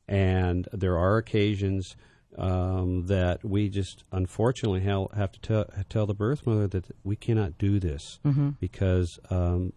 And 0.06 0.68
there 0.74 0.98
are 0.98 1.16
occasions 1.16 1.96
um, 2.36 3.06
that 3.06 3.42
we 3.42 3.70
just 3.70 4.04
unfortunately 4.12 4.80
have 4.80 5.32
to 5.32 5.40
tell, 5.40 5.64
tell 5.88 6.04
the 6.04 6.12
birth 6.12 6.46
mother 6.46 6.66
that 6.68 6.94
we 7.02 7.16
cannot 7.16 7.56
do 7.56 7.80
this 7.80 8.18
mm-hmm. 8.26 8.50
because 8.60 9.18
um, 9.30 9.72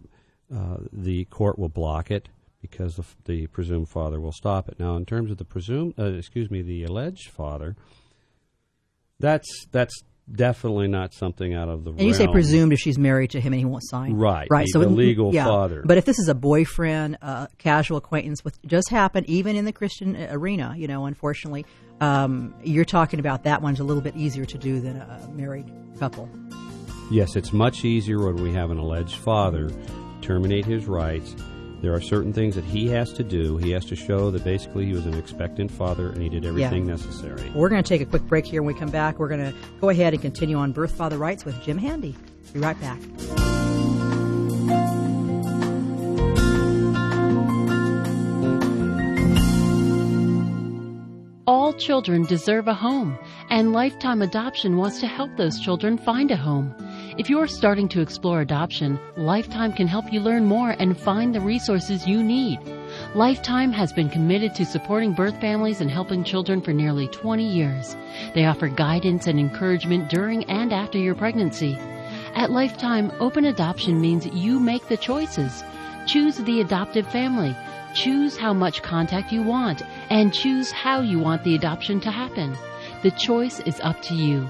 uh, 0.54 0.78
the 0.92 1.24
court 1.26 1.58
will 1.58 1.68
block 1.68 2.10
it 2.10 2.28
because 2.60 2.96
the, 2.96 3.04
the, 3.24 3.46
presumed 3.46 3.88
father 3.88 4.20
will 4.20 4.32
stop 4.32 4.68
it. 4.68 4.78
Now, 4.78 4.96
in 4.96 5.06
terms 5.06 5.30
of 5.30 5.38
the 5.38 5.44
presumed, 5.44 5.94
uh, 5.98 6.04
excuse 6.04 6.50
me, 6.50 6.62
the 6.62 6.84
alleged 6.84 7.30
father, 7.30 7.76
that's 9.18 9.66
that's 9.70 10.02
definitely 10.30 10.88
not 10.88 11.12
something 11.12 11.54
out 11.54 11.68
of 11.68 11.84
the. 11.84 11.90
And 11.90 12.02
you 12.02 12.14
say 12.14 12.26
presumed 12.26 12.72
if 12.72 12.78
she's 12.78 12.98
married 12.98 13.30
to 13.30 13.40
him 13.40 13.52
and 13.52 13.60
he 13.60 13.64
won't 13.64 13.82
sign, 13.86 14.14
right? 14.14 14.46
Right. 14.50 14.66
So 14.68 14.80
the 14.80 14.88
legal 14.88 15.34
yeah. 15.34 15.44
father. 15.44 15.82
But 15.84 15.98
if 15.98 16.04
this 16.04 16.18
is 16.18 16.28
a 16.28 16.34
boyfriend, 16.34 17.18
uh, 17.22 17.46
casual 17.58 17.96
acquaintance, 17.96 18.44
with 18.44 18.60
just 18.66 18.90
happened 18.90 19.28
even 19.28 19.56
in 19.56 19.64
the 19.64 19.72
Christian 19.72 20.16
arena, 20.30 20.74
you 20.76 20.88
know, 20.88 21.06
unfortunately, 21.06 21.66
um, 22.00 22.54
you're 22.62 22.84
talking 22.84 23.20
about 23.20 23.44
that 23.44 23.62
one's 23.62 23.80
a 23.80 23.84
little 23.84 24.02
bit 24.02 24.16
easier 24.16 24.44
to 24.44 24.58
do 24.58 24.80
than 24.80 24.96
a 24.96 25.28
married 25.32 25.70
couple. 25.98 26.28
Yes, 27.10 27.34
it's 27.34 27.52
much 27.52 27.84
easier 27.84 28.20
when 28.20 28.36
we 28.36 28.52
have 28.52 28.70
an 28.70 28.78
alleged 28.78 29.16
father 29.16 29.70
terminate 30.20 30.64
his 30.64 30.86
rights. 30.86 31.34
There 31.82 31.94
are 31.94 32.00
certain 32.00 32.32
things 32.32 32.54
that 32.56 32.64
he 32.64 32.88
has 32.88 33.12
to 33.14 33.24
do. 33.24 33.56
He 33.56 33.70
has 33.70 33.86
to 33.86 33.96
show 33.96 34.30
that 34.32 34.44
basically 34.44 34.84
he 34.84 34.92
was 34.92 35.06
an 35.06 35.14
expectant 35.14 35.70
father 35.70 36.10
and 36.10 36.20
he 36.20 36.28
did 36.28 36.44
everything 36.44 36.84
yeah. 36.84 36.92
necessary. 36.92 37.50
We're 37.50 37.70
going 37.70 37.82
to 37.82 37.88
take 37.88 38.02
a 38.02 38.06
quick 38.06 38.22
break 38.22 38.44
here. 38.44 38.62
When 38.62 38.74
we 38.74 38.78
come 38.78 38.90
back, 38.90 39.18
we're 39.18 39.28
going 39.28 39.52
to 39.52 39.54
go 39.80 39.88
ahead 39.88 40.12
and 40.12 40.20
continue 40.20 40.56
on 40.56 40.72
birth 40.72 40.92
father 40.92 41.16
rights 41.16 41.44
with 41.44 41.60
Jim 41.62 41.78
Handy. 41.78 42.14
Be 42.52 42.60
right 42.60 42.78
back. 42.80 42.98
All 51.46 51.72
children 51.72 52.24
deserve 52.26 52.68
a 52.68 52.74
home, 52.74 53.18
and 53.48 53.72
Lifetime 53.72 54.22
Adoption 54.22 54.76
wants 54.76 55.00
to 55.00 55.06
help 55.06 55.36
those 55.36 55.58
children 55.58 55.98
find 55.98 56.30
a 56.30 56.36
home. 56.36 56.74
If 57.20 57.28
you 57.28 57.38
are 57.40 57.46
starting 57.46 57.86
to 57.90 58.00
explore 58.00 58.40
adoption, 58.40 58.98
Lifetime 59.14 59.74
can 59.74 59.86
help 59.86 60.10
you 60.10 60.20
learn 60.20 60.46
more 60.46 60.70
and 60.70 60.96
find 60.98 61.34
the 61.34 61.40
resources 61.42 62.06
you 62.06 62.22
need. 62.22 62.60
Lifetime 63.14 63.72
has 63.72 63.92
been 63.92 64.08
committed 64.08 64.54
to 64.54 64.64
supporting 64.64 65.12
birth 65.12 65.38
families 65.38 65.82
and 65.82 65.90
helping 65.90 66.24
children 66.24 66.62
for 66.62 66.72
nearly 66.72 67.08
20 67.08 67.46
years. 67.46 67.94
They 68.34 68.46
offer 68.46 68.68
guidance 68.68 69.26
and 69.26 69.38
encouragement 69.38 70.08
during 70.08 70.44
and 70.44 70.72
after 70.72 70.96
your 70.96 71.14
pregnancy. 71.14 71.78
At 72.34 72.52
Lifetime, 72.52 73.12
open 73.20 73.44
adoption 73.44 74.00
means 74.00 74.24
you 74.24 74.58
make 74.58 74.88
the 74.88 74.96
choices. 74.96 75.62
Choose 76.06 76.38
the 76.38 76.62
adoptive 76.62 77.06
family. 77.08 77.54
Choose 77.92 78.38
how 78.38 78.54
much 78.54 78.80
contact 78.80 79.30
you 79.30 79.42
want 79.42 79.82
and 80.08 80.32
choose 80.32 80.72
how 80.72 81.02
you 81.02 81.18
want 81.18 81.44
the 81.44 81.54
adoption 81.54 82.00
to 82.00 82.10
happen. 82.10 82.56
The 83.02 83.10
choice 83.10 83.60
is 83.60 83.78
up 83.80 84.00
to 84.04 84.14
you. 84.14 84.48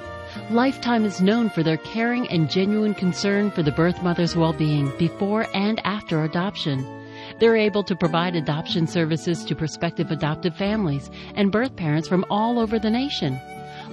Lifetime 0.51 1.05
is 1.05 1.21
known 1.21 1.51
for 1.51 1.63
their 1.63 1.77
caring 1.79 2.29
and 2.29 2.51
genuine 2.51 2.95
concern 2.95 3.51
for 3.51 3.63
the 3.63 3.73
birth 3.73 4.03
mother's 4.03 4.37
well-being 4.37 4.93
before 4.99 5.47
and 5.55 5.81
after 5.85 6.25
adoption. 6.25 6.85
They're 7.39 7.57
able 7.57 7.85
to 7.85 7.97
provide 7.97 8.37
adoption 8.37 8.87
services 8.87 9.45
to 9.45 9.55
prospective 9.55 10.11
adoptive 10.11 10.57
families 10.57 11.11
and 11.35 11.53
birth 11.53 11.77
parents 11.77 12.09
from 12.09 12.25
all 12.31 12.59
over 12.59 12.79
the 12.79 12.91
nation. 12.91 13.41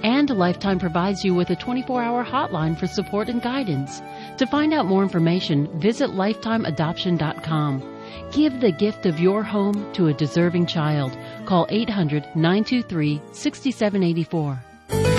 And 0.02 0.30
Lifetime 0.30 0.78
provides 0.78 1.24
you 1.24 1.34
with 1.34 1.50
a 1.50 1.56
24-hour 1.56 2.24
hotline 2.24 2.78
for 2.78 2.86
support 2.86 3.28
and 3.28 3.42
guidance. 3.42 4.00
To 4.38 4.46
find 4.46 4.72
out 4.72 4.86
more 4.86 5.02
information, 5.02 5.80
visit 5.80 6.10
lifetimeadoption.com. 6.10 7.94
Give 8.32 8.60
the 8.60 8.72
gift 8.72 9.06
of 9.06 9.18
your 9.18 9.42
home 9.42 9.92
to 9.94 10.08
a 10.08 10.14
deserving 10.14 10.66
child. 10.66 11.16
Call 11.46 11.66
800 11.68 12.24
923 12.36 13.20
6784. 13.32 15.17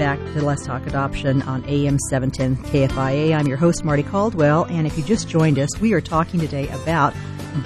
Back 0.00 0.18
to 0.32 0.40
Let's 0.40 0.64
Talk 0.64 0.86
Adoption 0.86 1.42
on 1.42 1.62
AM 1.66 1.98
710 1.98 2.56
KFIA. 2.72 3.36
I'm 3.36 3.46
your 3.46 3.58
host, 3.58 3.84
Mardie 3.84 4.08
Caldwell, 4.08 4.64
and 4.64 4.86
if 4.86 4.96
you 4.96 5.04
just 5.04 5.28
joined 5.28 5.58
us, 5.58 5.78
we 5.78 5.92
are 5.92 6.00
talking 6.00 6.40
today 6.40 6.68
about 6.68 7.12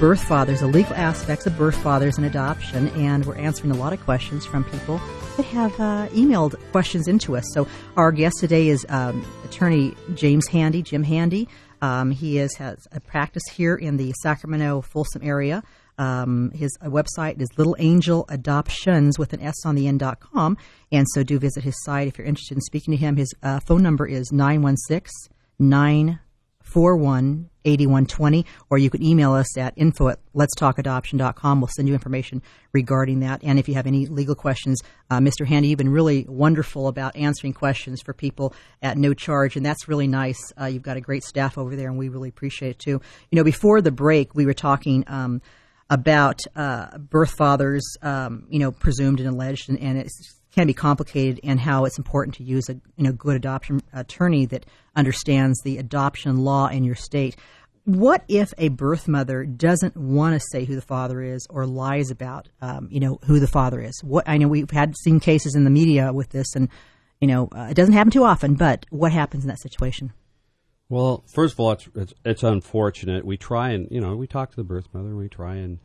birth 0.00 0.21
fathers, 0.21 0.59
the 0.59 0.67
legal 0.67 0.97
aspects 0.97 1.47
of 1.47 1.57
birth 1.57 1.76
fathers 1.76 2.17
and 2.17 2.26
adoption, 2.26 2.88
and 2.97 3.25
we're 3.25 3.37
answering 3.37 3.71
a 3.71 3.76
lot 3.76 3.93
of 3.93 4.00
questions 4.00 4.45
from 4.45 4.64
people 4.64 5.00
that 5.37 5.47
have 5.47 5.75
uh, 5.75 6.09
emailed 6.09 6.57
questions 6.73 7.07
into 7.07 7.37
us. 7.37 7.45
So 7.55 7.69
our 7.97 8.11
guest 8.11 8.38
today 8.41 8.67
is 8.67 8.85
um, 8.88 9.25
attorney 9.45 9.95
James 10.17 10.49
Handy, 10.49 10.83
Jim 10.83 11.05
Handy. 11.05 11.49
Um, 11.83 12.11
he 12.11 12.38
is, 12.38 12.57
has 12.57 12.88
a 12.91 12.99
practice 12.99 13.45
here 13.53 13.76
in 13.76 13.97
the 13.97 14.12
Sacramento 14.23 14.81
Folsom 14.81 15.23
area. 15.23 15.62
Um, 15.99 16.51
his 16.53 16.77
uh, 16.81 16.87
website 16.87 17.41
is 17.41 17.49
Little 17.57 17.77
Angel 17.79 18.25
Adoptions 18.29 19.19
with 19.19 19.33
an 19.33 19.41
S 19.41 19.65
on 19.65 19.75
the 19.75 19.87
end 19.87 20.01
dot 20.01 20.21
com. 20.21 20.57
And 20.91 21.07
so 21.13 21.23
do 21.23 21.39
visit 21.39 21.65
his 21.65 21.83
site 21.85 22.09
if 22.09 22.19
you're 22.19 22.27
interested 22.27 22.57
in 22.57 22.63
speaking 22.63 22.93
to 22.93 22.99
him. 22.99 23.17
His 23.17 23.33
uh, 23.43 23.61
phone 23.61 23.83
number 23.83 24.07
is 24.07 24.33
916 24.33 25.31
941 25.59 27.51
8120, 27.67 28.45
or 28.69 28.79
you 28.79 28.91
can 28.91 29.03
email 29.03 29.33
us 29.33 29.57
at 29.57 29.73
info 29.77 30.09
at 30.09 30.19
letstalkadoption.com. 30.35 31.61
We'll 31.61 31.71
send 31.75 31.89
you 31.89 31.95
information 31.95 32.43
regarding 32.73 33.21
that. 33.21 33.43
And 33.43 33.59
if 33.59 33.69
you 33.69 33.75
have 33.75 33.87
any 33.87 34.07
legal 34.07 34.35
questions, 34.35 34.83
uh, 35.11 35.19
Mr. 35.19 35.47
Handy, 35.47 35.69
you've 35.69 35.79
been 35.79 35.93
really 35.93 36.27
wonderful 36.29 36.89
about 36.89 37.17
answering 37.17 37.55
questions 37.55 38.03
for 38.03 38.13
people 38.13 38.55
at 38.83 38.99
no 38.99 39.15
charge, 39.15 39.57
and 39.57 39.65
that's 39.65 39.89
really 39.89 40.07
nice. 40.07 40.53
Uh, 40.61 40.67
you've 40.67 40.83
got 40.83 40.97
a 40.97 41.01
great 41.01 41.25
staff 41.25 41.57
over 41.57 41.75
there, 41.75 41.89
and 41.89 41.97
we 41.97 42.09
really 42.09 42.29
appreciate 42.29 42.71
it 42.71 42.79
too. 42.79 43.01
You 43.31 43.37
know, 43.37 43.45
before 43.45 43.81
the 43.81 43.93
break, 43.93 44.35
we 44.35 44.45
were 44.45 44.55
talking. 44.55 45.05
Um, 45.07 45.41
about 45.91 46.41
uh, 46.57 46.99
birth 46.99 47.33
fathers, 47.37 47.97
um, 48.03 48.47
you 48.49 48.59
know, 48.59 48.73
presumed 48.73 49.21
and 49.21 49.29
alleged, 49.29 49.69
and, 49.69 49.79
and 49.79 49.99
it 49.99 50.11
can 50.53 50.67
be 50.67 50.75
complicated, 50.75 51.41
and 51.45 51.61
how 51.61 51.85
it's 51.85 51.99
important 51.99 52.37
to 52.37 52.45
use 52.45 52.69
a 52.69 52.75
you 52.97 53.05
know 53.05 53.12
good 53.12 53.37
adoption 53.37 53.81
attorney 53.93 54.47
that 54.47 54.67
understands 54.97 55.61
the 55.62 55.79
adoption 55.79 56.38
law 56.38 56.69
in 56.69 56.85
your 56.85 56.95
state. 56.95 57.37
What 57.85 58.25
if 58.29 58.55
a 58.57 58.69
birth 58.69 59.09
mother 59.09 59.45
doesn't 59.45 59.95
want 59.95 60.41
to 60.41 60.47
say 60.50 60.64
who 60.64 60.75
the 60.75 60.81
father 60.81 61.21
is 61.21 61.47
or 61.50 61.67
lies 61.67 62.11
about, 62.11 62.49
um, 62.62 62.88
you 62.91 62.99
know, 62.99 63.19
who 63.26 63.38
the 63.38 63.47
father 63.47 63.79
is? 63.79 64.03
What 64.03 64.26
I 64.26 64.38
know 64.38 64.49
we've 64.49 64.71
had 64.71 64.97
seen 64.97 65.21
cases 65.21 65.55
in 65.55 65.64
the 65.64 65.71
media 65.71 66.12
with 66.12 66.31
this, 66.31 66.55
and 66.55 66.69
you 67.21 67.29
know, 67.29 67.49
uh, 67.55 67.69
it 67.71 67.75
doesn't 67.75 67.95
happen 67.95 68.11
too 68.11 68.25
often. 68.25 68.55
But 68.55 68.87
what 68.91 69.12
happens 69.12 69.45
in 69.45 69.49
that 69.49 69.61
situation? 69.61 70.12
Well, 70.95 71.25
first 71.27 71.55
of 71.55 71.61
all, 71.61 71.73
it's, 71.73 71.89
it's, 71.97 72.15
it's 72.25 72.43
unfortunate. 72.45 73.25
We 73.25 73.37
try 73.37 73.71
and 73.71 73.89
you 73.91 74.01
know 74.01 74.15
we 74.15 74.29
talk 74.29 74.51
to 74.51 74.57
the 74.57 74.63
birth 74.63 74.87
mother. 74.93 75.17
We 75.17 75.29
try 75.29 75.57
and 75.57 75.81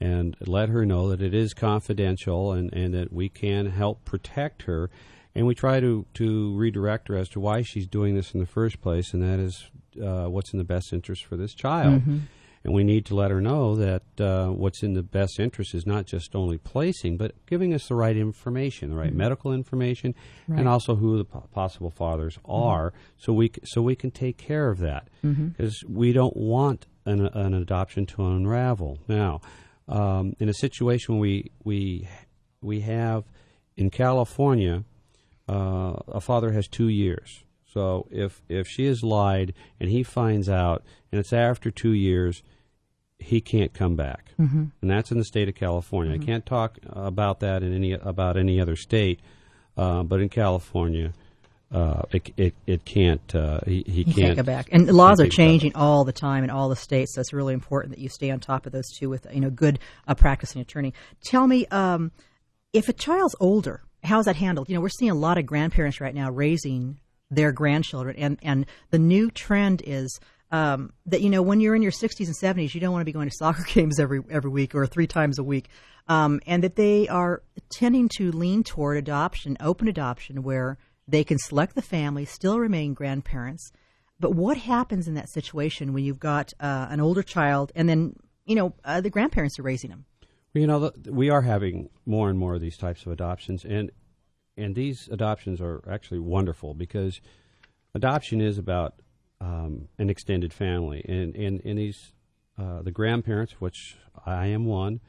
and 0.00 0.34
let 0.40 0.70
her 0.70 0.86
know 0.86 1.10
that 1.10 1.20
it 1.20 1.34
is 1.34 1.52
confidential 1.52 2.50
and, 2.52 2.72
and 2.72 2.94
that 2.94 3.12
we 3.12 3.28
can 3.28 3.66
help 3.66 4.06
protect 4.06 4.62
her. 4.62 4.90
And 5.34 5.46
we 5.46 5.54
try 5.54 5.80
to, 5.80 6.06
to 6.14 6.56
redirect 6.56 7.08
her 7.08 7.16
as 7.16 7.28
to 7.30 7.40
why 7.40 7.60
she's 7.60 7.86
doing 7.86 8.14
this 8.14 8.32
in 8.32 8.40
the 8.40 8.46
first 8.46 8.80
place, 8.80 9.12
and 9.12 9.22
that 9.22 9.38
is 9.38 9.66
uh, 10.02 10.26
what's 10.26 10.52
in 10.52 10.58
the 10.58 10.64
best 10.64 10.92
interest 10.92 11.24
for 11.24 11.36
this 11.36 11.54
child. 11.54 12.00
Mm-hmm. 12.00 12.18
And 12.64 12.72
we 12.72 12.82
need 12.82 13.04
to 13.06 13.14
let 13.14 13.30
her 13.30 13.42
know 13.42 13.76
that 13.76 14.02
uh, 14.18 14.48
what's 14.48 14.82
in 14.82 14.94
the 14.94 15.02
best 15.02 15.38
interest 15.38 15.74
is 15.74 15.86
not 15.86 16.06
just 16.06 16.34
only 16.34 16.56
placing, 16.56 17.18
but 17.18 17.34
giving 17.44 17.74
us 17.74 17.88
the 17.88 17.94
right 17.94 18.16
information, 18.16 18.88
the 18.88 18.96
right 18.96 19.10
mm-hmm. 19.10 19.18
medical 19.18 19.52
information, 19.52 20.14
right. 20.48 20.58
and 20.58 20.66
also 20.66 20.94
who 20.96 21.18
the 21.18 21.26
po- 21.26 21.46
possible 21.52 21.90
fathers 21.90 22.38
mm-hmm. 22.38 22.50
are, 22.50 22.94
so 23.18 23.34
we 23.34 23.48
c- 23.48 23.60
so 23.64 23.82
we 23.82 23.94
can 23.94 24.10
take 24.10 24.38
care 24.38 24.70
of 24.70 24.78
that 24.78 25.08
because 25.20 25.82
mm-hmm. 25.82 25.94
we 25.94 26.12
don't 26.14 26.36
want 26.36 26.86
an, 27.04 27.26
an 27.26 27.52
adoption 27.52 28.06
to 28.06 28.24
unravel. 28.24 28.98
Now, 29.08 29.42
um, 29.86 30.34
in 30.38 30.48
a 30.48 30.54
situation 30.54 31.18
we 31.18 31.50
we 31.64 32.08
we 32.62 32.80
have 32.80 33.24
in 33.76 33.90
California, 33.90 34.84
uh, 35.48 35.96
a 36.08 36.20
father 36.20 36.52
has 36.52 36.66
two 36.66 36.88
years. 36.88 37.44
So 37.66 38.08
if 38.10 38.40
if 38.48 38.66
she 38.68 38.86
has 38.86 39.02
lied 39.02 39.52
and 39.78 39.90
he 39.90 40.02
finds 40.02 40.48
out, 40.48 40.82
and 41.12 41.18
it's 41.18 41.32
after 41.32 41.70
two 41.70 41.92
years, 41.92 42.42
he 43.24 43.40
can't 43.40 43.72
come 43.72 43.96
back, 43.96 44.32
mm-hmm. 44.38 44.64
and 44.80 44.90
that's 44.90 45.10
in 45.10 45.18
the 45.18 45.24
state 45.24 45.48
of 45.48 45.54
California. 45.54 46.14
Mm-hmm. 46.14 46.22
I 46.22 46.26
can't 46.26 46.46
talk 46.46 46.78
about 46.88 47.40
that 47.40 47.62
in 47.62 47.74
any 47.74 47.92
about 47.92 48.36
any 48.36 48.60
other 48.60 48.76
state, 48.76 49.20
uh, 49.76 50.02
but 50.02 50.20
in 50.20 50.28
California, 50.28 51.12
uh, 51.72 52.02
it, 52.12 52.32
it, 52.36 52.54
it 52.66 52.84
can't 52.84 53.34
uh, 53.34 53.60
he, 53.66 53.82
he, 53.86 54.04
can't, 54.04 54.16
can't, 54.16 54.36
go 54.36 54.42
back. 54.42 54.68
And 54.70 54.86
laws 54.88 55.20
are 55.20 55.28
changing 55.28 55.74
all 55.74 56.04
the 56.04 56.12
time 56.12 56.44
in 56.44 56.50
all 56.50 56.68
the 56.68 56.76
states, 56.76 57.14
so 57.14 57.20
it's 57.20 57.32
really 57.32 57.54
important 57.54 57.94
that 57.94 58.00
you 58.00 58.08
stay 58.08 58.30
on 58.30 58.40
top 58.40 58.66
of 58.66 58.72
those 58.72 58.88
two 58.90 59.08
with 59.08 59.26
you 59.32 59.40
know 59.40 59.50
good 59.50 59.78
uh, 60.06 60.14
practicing 60.14 60.60
attorney. 60.60 60.94
Tell 61.24 61.46
me, 61.46 61.66
um, 61.66 62.12
if 62.72 62.88
a 62.88 62.92
child's 62.92 63.34
older, 63.40 63.82
how 64.04 64.20
is 64.20 64.26
that 64.26 64.36
handled? 64.36 64.68
You 64.68 64.74
know, 64.76 64.80
we're 64.80 64.88
seeing 64.88 65.10
a 65.10 65.16
lot 65.16 65.38
of 65.38 65.46
grandparents 65.46 66.00
right 66.00 66.14
now 66.14 66.30
raising 66.30 66.98
their 67.30 67.52
grandchildren, 67.52 68.16
and 68.16 68.38
and 68.42 68.66
the 68.90 68.98
new 68.98 69.30
trend 69.30 69.82
is 69.84 70.20
um, 70.54 70.92
that 71.06 71.20
you 71.20 71.30
know 71.30 71.42
when 71.42 71.58
you're 71.58 71.74
in 71.74 71.82
your 71.82 71.90
60s 71.90 72.26
and 72.26 72.36
70s, 72.36 72.74
you 72.74 72.80
don't 72.80 72.92
want 72.92 73.00
to 73.00 73.04
be 73.04 73.12
going 73.12 73.28
to 73.28 73.34
soccer 73.36 73.64
games 73.74 73.98
every 73.98 74.20
every 74.30 74.50
week 74.50 74.72
or 74.74 74.86
three 74.86 75.08
times 75.08 75.36
a 75.38 75.42
week, 75.42 75.68
um, 76.06 76.40
and 76.46 76.62
that 76.62 76.76
they 76.76 77.08
are 77.08 77.42
tending 77.72 78.08
to 78.16 78.30
lean 78.30 78.62
toward 78.62 78.96
adoption, 78.96 79.56
open 79.58 79.88
adoption, 79.88 80.44
where 80.44 80.78
they 81.08 81.24
can 81.24 81.38
select 81.38 81.74
the 81.74 81.82
family, 81.82 82.24
still 82.24 82.60
remain 82.60 82.94
grandparents. 82.94 83.72
But 84.20 84.36
what 84.36 84.56
happens 84.56 85.08
in 85.08 85.14
that 85.14 85.28
situation 85.28 85.92
when 85.92 86.04
you've 86.04 86.20
got 86.20 86.52
uh, 86.60 86.86
an 86.88 87.00
older 87.00 87.24
child 87.24 87.72
and 87.74 87.88
then, 87.88 88.14
you 88.46 88.54
know, 88.54 88.74
uh, 88.84 89.00
the 89.00 89.10
grandparents 89.10 89.58
are 89.58 89.64
raising 89.64 89.90
them? 89.90 90.04
You 90.54 90.68
know, 90.68 90.92
we 91.10 91.30
are 91.30 91.42
having 91.42 91.90
more 92.06 92.30
and 92.30 92.38
more 92.38 92.54
of 92.54 92.60
these 92.60 92.76
types 92.76 93.04
of 93.04 93.10
adoptions, 93.10 93.64
and 93.64 93.90
and 94.56 94.76
these 94.76 95.08
adoptions 95.10 95.60
are 95.60 95.82
actually 95.90 96.20
wonderful 96.20 96.74
because 96.74 97.20
adoption 97.92 98.40
is 98.40 98.56
about 98.56 98.94
um, 99.44 99.88
an 99.98 100.08
extended 100.08 100.52
family, 100.52 101.04
and 101.06 101.36
and, 101.36 101.60
and 101.64 101.78
these 101.78 102.12
uh, 102.58 102.82
the 102.82 102.90
grandparents, 102.90 103.60
which 103.60 103.96
I 104.24 104.46
am 104.46 104.64
one, 104.64 105.00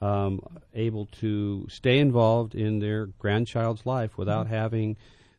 um, 0.00 0.40
able 0.74 1.06
to 1.20 1.66
stay 1.68 1.98
involved 1.98 2.54
in 2.54 2.78
their 2.78 3.06
grandchild's 3.06 3.86
life 3.86 4.18
without 4.18 4.46
mm-hmm. 4.46 4.54
having 4.54 4.96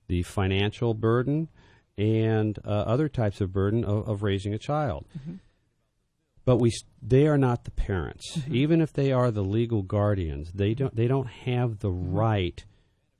the 0.07 0.23
financial 0.23 0.93
burden 0.93 1.49
and 1.97 2.59
uh, 2.65 2.69
other 2.69 3.09
types 3.09 3.41
of 3.41 3.51
burden 3.51 3.83
of, 3.83 4.07
of 4.07 4.23
raising 4.23 4.53
a 4.53 4.59
child. 4.59 5.05
Mm-hmm. 5.17 5.35
But 6.45 6.57
we, 6.57 6.71
they 7.01 7.25
are 7.25 7.39
not 7.39 7.63
the 7.63 7.71
parents. 7.71 8.37
Mm-hmm. 8.37 8.55
Even 8.55 8.81
if 8.81 8.93
they 8.93 9.11
are 9.11 9.31
the 9.31 9.43
legal 9.43 9.81
guardians, 9.81 10.51
they 10.53 10.75
don't, 10.75 10.95
they 10.95 11.07
don't 11.07 11.27
have 11.27 11.79
the 11.79 11.89
mm-hmm. 11.89 12.15
right 12.15 12.63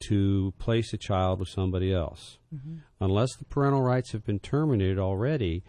to 0.07 0.53
place 0.59 0.93
a 0.93 0.97
child 0.97 1.39
with 1.39 1.49
somebody 1.49 1.93
else. 1.93 2.37
Mm-hmm. 2.53 2.77
Unless 2.99 3.35
the 3.37 3.45
parental 3.45 3.81
rights 3.81 4.11
have 4.11 4.25
been 4.25 4.39
terminated 4.39 4.99
already, 4.99 5.63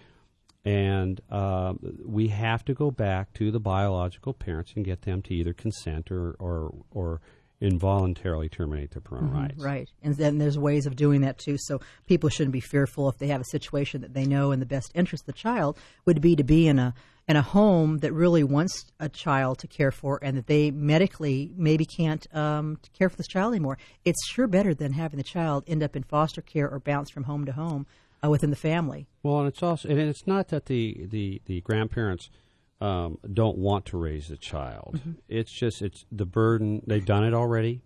and 0.65 1.21
uh, 1.31 1.75
we 2.05 2.29
have 2.29 2.65
to 2.65 2.75
go 2.75 2.91
back 2.91 3.33
to 3.35 3.51
the 3.51 3.61
biological 3.61 4.35
parents 4.35 4.73
and 4.75 4.85
get 4.85 5.03
them 5.03 5.23
to 5.23 5.35
either 5.35 5.53
consent 5.53 6.11
or, 6.11 6.35
or, 6.41 6.75
or 6.91 7.21
involuntarily 7.61 8.49
terminate 8.49 8.91
their 8.91 9.01
parental 9.01 9.31
mm-hmm, 9.31 9.43
rights. 9.43 9.63
Right. 9.63 9.89
And 10.03 10.17
then 10.17 10.39
there's 10.39 10.59
ways 10.59 10.87
of 10.87 10.97
doing 10.97 11.21
that 11.23 11.39
too. 11.39 11.57
So 11.59 11.81
people 12.07 12.29
shouldn't 12.29 12.53
be 12.53 12.61
fearful 12.61 13.09
if 13.09 13.19
they 13.19 13.29
have 13.29 13.41
a 13.41 13.45
situation 13.45 14.01
that 14.01 14.13
they 14.13 14.27
know 14.27 14.51
in 14.51 14.61
the 14.61 14.67
best 14.67 14.91
interest 14.95 15.23
of 15.23 15.27
the 15.27 15.33
child 15.41 15.79
would 16.05 16.21
be 16.21 16.37
to 16.37 16.45
be 16.45 16.67
in 16.67 16.79
a 16.79 16.95
in 17.29 17.37
a 17.37 17.43
home 17.43 17.99
that 17.99 18.13
really 18.13 18.45
wants 18.45 18.87
a 19.01 19.09
child 19.09 19.59
to 19.59 19.67
care 19.67 19.91
for 19.91 20.19
and 20.23 20.37
that 20.37 20.47
they 20.47 20.71
medically 20.71 21.51
maybe 21.57 21.85
can't 21.85 22.33
um, 22.35 22.79
care 22.97 23.09
for 23.09 23.17
this 23.17 23.27
child 23.27 23.53
anymore. 23.53 23.79
It's 24.05 24.25
sure 24.29 24.47
better 24.47 24.75
than 24.75 24.93
having 24.93 25.17
the 25.17 25.25
child 25.25 25.65
end 25.67 25.83
up 25.83 25.97
in 25.97 26.05
foster 26.05 26.41
care 26.41 26.71
or 26.71 26.79
bounce 26.79 27.11
from 27.11 27.25
home 27.25 27.45
to 27.47 27.53
home 27.53 27.87
uh, 28.25 28.31
within 28.31 28.51
the 28.51 28.57
family. 28.57 29.07
Well, 29.23 29.41
and 29.41 29.49
it's 29.49 29.63
also 29.63 29.89
and 29.89 29.99
it's 29.99 30.27
not 30.27 30.49
that 30.49 30.67
the 30.67 31.07
the, 31.11 31.43
the 31.47 31.61
grandparents– 31.63 32.31
um, 32.81 33.19
don't 33.33 33.57
want 33.57 33.87
to 33.87 33.97
raise 33.97 34.29
the 34.29 34.37
child. 34.37 34.97
Mm-hmm. 34.99 35.13
It's 35.29 35.53
just 35.53 35.83
it's 35.83 36.05
the 36.13 36.27
burden. 36.27 36.83
They've 36.87 37.05
done 37.05 37.25
it 37.25 37.35
already, 37.35 37.81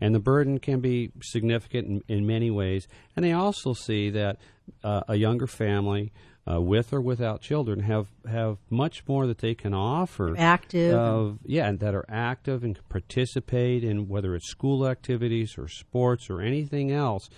and 0.00 0.14
the 0.14 0.20
burden 0.20 0.58
can 0.58 0.80
be 0.80 1.10
significant 1.22 1.88
in, 2.08 2.16
in 2.16 2.26
many 2.26 2.50
ways. 2.50 2.86
And 3.16 3.24
they 3.24 3.32
also 3.32 3.72
see 3.72 4.10
that 4.10 4.38
uh, 4.84 5.02
a 5.08 5.16
younger 5.16 5.46
family. 5.46 6.12
Uh, 6.50 6.60
with 6.60 6.92
or 6.92 7.00
without 7.00 7.42
children, 7.42 7.80
have 7.80 8.08
have 8.28 8.56
much 8.70 9.06
more 9.06 9.26
that 9.26 9.38
they 9.38 9.54
can 9.54 9.74
offer. 9.74 10.34
Active, 10.38 10.94
of, 10.94 11.38
yeah, 11.44 11.68
and 11.68 11.78
that 11.80 11.94
are 11.94 12.06
active 12.08 12.64
and 12.64 12.74
can 12.74 12.84
participate 12.88 13.84
in 13.84 14.08
whether 14.08 14.34
it's 14.34 14.48
school 14.48 14.86
activities 14.88 15.56
or 15.58 15.68
sports 15.68 16.30
or 16.30 16.40
anything 16.40 16.92
else. 16.92 17.28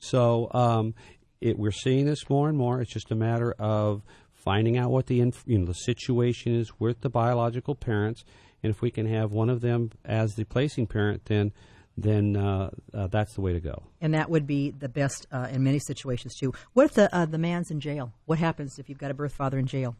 So 0.00 0.50
um, 0.52 0.94
it, 1.40 1.58
we're 1.58 1.70
seeing 1.70 2.06
this 2.06 2.28
more 2.28 2.48
and 2.48 2.58
more. 2.58 2.80
It's 2.80 2.92
just 2.92 3.12
a 3.12 3.14
matter 3.14 3.52
of 3.58 4.02
finding 4.34 4.76
out 4.76 4.90
what 4.90 5.06
the 5.06 5.20
inf- 5.20 5.44
you 5.46 5.58
know 5.58 5.66
the 5.66 5.74
situation 5.74 6.54
is 6.54 6.72
with 6.80 7.00
the 7.00 7.10
biological 7.10 7.74
parents, 7.74 8.24
and 8.62 8.70
if 8.70 8.82
we 8.82 8.90
can 8.90 9.06
have 9.06 9.30
one 9.30 9.50
of 9.50 9.60
them 9.60 9.90
as 10.04 10.34
the 10.34 10.44
placing 10.44 10.86
parent, 10.88 11.26
then 11.26 11.52
then 11.98 12.36
uh, 12.36 12.70
uh, 12.94 13.08
that's 13.08 13.34
the 13.34 13.40
way 13.40 13.52
to 13.52 13.60
go. 13.60 13.82
And 14.00 14.14
that 14.14 14.30
would 14.30 14.46
be 14.46 14.70
the 14.70 14.88
best 14.88 15.26
uh, 15.32 15.48
in 15.50 15.62
many 15.62 15.80
situations 15.80 16.34
too. 16.36 16.52
What 16.72 16.84
if 16.84 16.92
the 16.94 17.14
uh, 17.14 17.26
the 17.26 17.38
man's 17.38 17.70
in 17.70 17.80
jail? 17.80 18.12
What 18.26 18.38
happens 18.38 18.78
if 18.78 18.88
you've 18.88 18.98
got 18.98 19.10
a 19.10 19.14
birth 19.14 19.32
father 19.32 19.58
in 19.58 19.66
jail? 19.66 19.96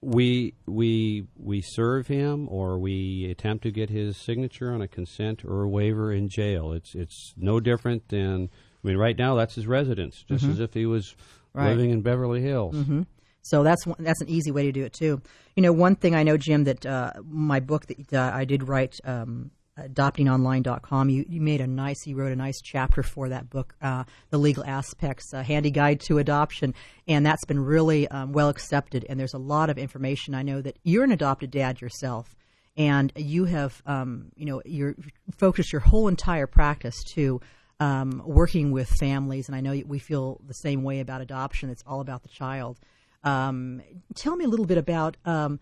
We 0.00 0.54
we 0.66 1.26
we 1.36 1.60
serve 1.60 2.06
him, 2.06 2.48
or 2.48 2.78
we 2.78 3.28
attempt 3.30 3.64
to 3.64 3.72
get 3.72 3.90
his 3.90 4.16
signature 4.16 4.72
on 4.72 4.80
a 4.80 4.88
consent 4.88 5.44
or 5.44 5.62
a 5.62 5.68
waiver 5.68 6.12
in 6.12 6.28
jail. 6.28 6.72
It's 6.72 6.94
it's 6.94 7.34
no 7.36 7.58
different 7.58 8.08
than 8.08 8.48
I 8.84 8.86
mean, 8.86 8.96
right 8.96 9.18
now 9.18 9.34
that's 9.34 9.56
his 9.56 9.66
residence, 9.66 10.24
just 10.28 10.44
mm-hmm. 10.44 10.52
as 10.52 10.60
if 10.60 10.74
he 10.74 10.86
was 10.86 11.16
right. 11.52 11.70
living 11.70 11.90
in 11.90 12.02
Beverly 12.02 12.40
Hills. 12.40 12.76
Mm-hmm. 12.76 13.02
So 13.42 13.62
that's 13.62 13.86
one, 13.86 13.96
that's 13.98 14.20
an 14.20 14.28
easy 14.28 14.50
way 14.50 14.64
to 14.64 14.72
do 14.72 14.84
it 14.84 14.92
too. 14.92 15.20
You 15.56 15.62
know, 15.62 15.72
one 15.72 15.96
thing 15.96 16.14
I 16.14 16.22
know, 16.22 16.36
Jim, 16.36 16.64
that 16.64 16.86
uh, 16.86 17.14
my 17.28 17.60
book 17.60 17.86
that 17.86 18.12
uh, 18.12 18.30
I 18.32 18.44
did 18.44 18.68
write, 18.68 18.96
um, 19.04 19.50
adoptingonline.com, 19.86 21.10
you, 21.10 21.24
you 21.28 21.40
made 21.40 21.60
a 21.60 21.66
nice, 21.66 22.06
you 22.06 22.16
wrote 22.16 22.32
a 22.32 22.36
nice 22.36 22.60
chapter 22.60 23.02
for 23.02 23.28
that 23.28 23.50
book, 23.50 23.74
uh, 23.80 24.04
the 24.30 24.38
legal 24.38 24.64
aspects, 24.64 25.32
a 25.32 25.42
handy 25.42 25.70
guide 25.70 26.00
to 26.00 26.18
adoption, 26.18 26.74
and 27.06 27.24
that's 27.24 27.44
been 27.44 27.60
really 27.60 28.08
um, 28.08 28.32
well 28.32 28.48
accepted. 28.48 29.06
And 29.08 29.18
there's 29.18 29.34
a 29.34 29.38
lot 29.38 29.70
of 29.70 29.78
information. 29.78 30.34
I 30.34 30.42
know 30.42 30.60
that 30.60 30.78
you're 30.82 31.04
an 31.04 31.12
adopted 31.12 31.50
dad 31.50 31.80
yourself, 31.80 32.34
and 32.76 33.12
you 33.16 33.44
have, 33.44 33.82
um, 33.86 34.30
you 34.36 34.46
know, 34.46 34.62
you're 34.64 34.94
focused 35.36 35.72
your 35.72 35.80
whole 35.80 36.08
entire 36.08 36.46
practice 36.46 37.02
to 37.14 37.40
um, 37.80 38.22
working 38.24 38.70
with 38.70 38.88
families. 38.88 39.48
And 39.48 39.56
I 39.56 39.60
know 39.60 39.80
we 39.86 39.98
feel 39.98 40.40
the 40.46 40.54
same 40.54 40.82
way 40.82 41.00
about 41.00 41.20
adoption. 41.20 41.70
It's 41.70 41.84
all 41.86 42.00
about 42.00 42.22
the 42.22 42.28
child. 42.28 42.78
Um, 43.24 43.82
tell 44.14 44.36
me 44.36 44.44
a 44.44 44.48
little 44.48 44.66
bit 44.66 44.78
about 44.78 45.16
um, 45.24 45.60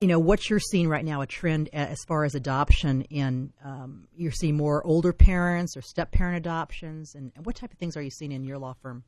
you 0.00 0.06
know 0.06 0.18
what 0.18 0.48
you're 0.48 0.60
seeing 0.60 0.88
right 0.88 1.04
now 1.04 1.20
a 1.20 1.26
trend 1.26 1.68
as 1.72 2.04
far 2.04 2.24
as 2.24 2.34
adoption 2.34 3.02
in 3.02 3.52
um, 3.64 4.06
you're 4.14 4.32
seeing 4.32 4.56
more 4.56 4.84
older 4.86 5.12
parents 5.12 5.76
or 5.76 5.82
step 5.82 6.12
parent 6.12 6.36
adoptions 6.36 7.14
and, 7.14 7.32
and, 7.34 7.44
what 7.44 7.56
type 7.56 7.72
of 7.72 7.78
things 7.78 7.96
are 7.96 8.02
you 8.02 8.10
seeing 8.10 8.32
in 8.32 8.44
your 8.44 8.58
law 8.58 8.74
firm 8.80 9.02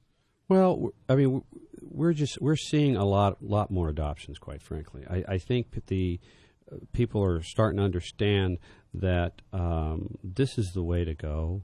well 0.48 0.90
i 1.08 1.14
mean 1.14 1.42
we're 1.80 2.12
just 2.12 2.40
we're 2.40 2.56
seeing 2.56 2.96
a 2.96 3.04
lot 3.04 3.42
lot 3.42 3.70
more 3.70 3.88
adoptions 3.88 4.38
quite 4.38 4.62
frankly 4.62 5.04
i, 5.08 5.34
I 5.34 5.38
think 5.38 5.86
the 5.86 6.18
uh, 6.70 6.76
people 6.92 7.22
are 7.22 7.42
starting 7.42 7.78
to 7.78 7.84
understand 7.84 8.58
that 8.92 9.42
um, 9.52 10.16
this 10.24 10.58
is 10.58 10.72
the 10.72 10.82
way 10.82 11.04
to 11.04 11.14
go 11.14 11.62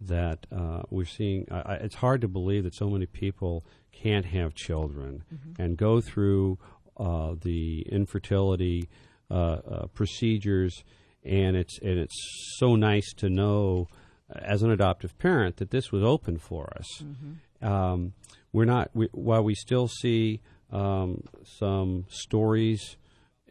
that 0.00 0.46
uh, 0.52 0.82
we're 0.90 1.04
seeing 1.04 1.46
I, 1.50 1.74
it's 1.74 1.96
hard 1.96 2.20
to 2.20 2.28
believe 2.28 2.62
that 2.62 2.74
so 2.74 2.88
many 2.88 3.06
people 3.06 3.64
can't 3.90 4.26
have 4.26 4.54
children 4.54 5.24
mm-hmm. 5.32 5.60
and 5.60 5.76
go 5.76 6.00
through 6.00 6.58
the 6.98 7.86
infertility 7.90 8.88
uh, 9.30 9.34
uh, 9.34 9.86
procedures, 9.88 10.84
and 11.24 11.56
it's 11.56 11.78
and 11.80 11.98
it's 11.98 12.56
so 12.58 12.76
nice 12.76 13.12
to 13.14 13.28
know 13.28 13.88
as 14.34 14.62
an 14.62 14.70
adoptive 14.70 15.18
parent 15.18 15.56
that 15.56 15.70
this 15.70 15.92
was 15.92 16.02
open 16.02 16.38
for 16.38 16.72
us. 16.76 17.02
Mm-hmm. 17.02 17.66
Um, 17.66 18.12
we're 18.52 18.64
not 18.64 18.90
we, 18.94 19.08
while 19.12 19.42
we 19.42 19.54
still 19.54 19.88
see 19.88 20.40
um, 20.70 21.24
some 21.44 22.06
stories 22.08 22.96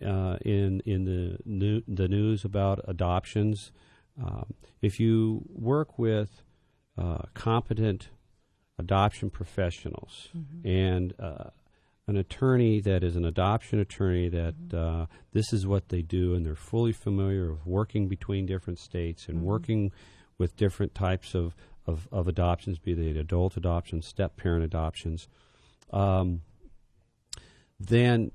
uh, 0.06 0.38
in 0.42 0.82
in 0.86 1.06
the 1.06 1.38
new, 1.46 1.82
the 1.88 2.08
news 2.08 2.44
about 2.44 2.80
adoptions. 2.88 3.72
Um, 4.20 4.54
if 4.82 5.00
you 5.00 5.44
work 5.54 6.00
with 6.00 6.42
uh, 6.98 7.24
competent 7.36 8.10
adoption 8.80 9.30
professionals 9.30 10.30
mm-hmm. 10.36 10.68
and 10.68 11.14
uh, 11.20 11.50
an 12.08 12.16
attorney 12.16 12.80
that 12.80 13.04
is 13.04 13.16
an 13.16 13.26
adoption 13.26 13.80
attorney 13.80 14.30
that 14.30 14.56
mm-hmm. 14.70 15.02
uh, 15.02 15.06
this 15.34 15.52
is 15.52 15.68
what 15.68 15.90
they 15.90 16.02
do 16.02 16.34
and 16.36 16.46
they're 16.46 16.56
fully 16.56 16.94
familiar 16.94 17.52
with 17.52 17.66
working 17.66 18.08
between 18.08 18.46
different 18.46 18.80
states 18.80 19.28
and 19.28 19.38
mm-hmm. 19.38 19.48
working 19.48 19.92
with 20.38 20.56
different 20.56 20.96
types 20.96 21.36
of, 21.36 21.56
of, 21.86 22.08
of, 22.12 22.28
adoptions, 22.28 22.78
be 22.80 22.94
they 22.94 23.20
adult 23.20 23.58
adoptions, 23.58 24.06
step 24.06 24.38
parent 24.38 24.64
adoptions, 24.64 25.28
um, 25.92 26.42
then 27.80 28.32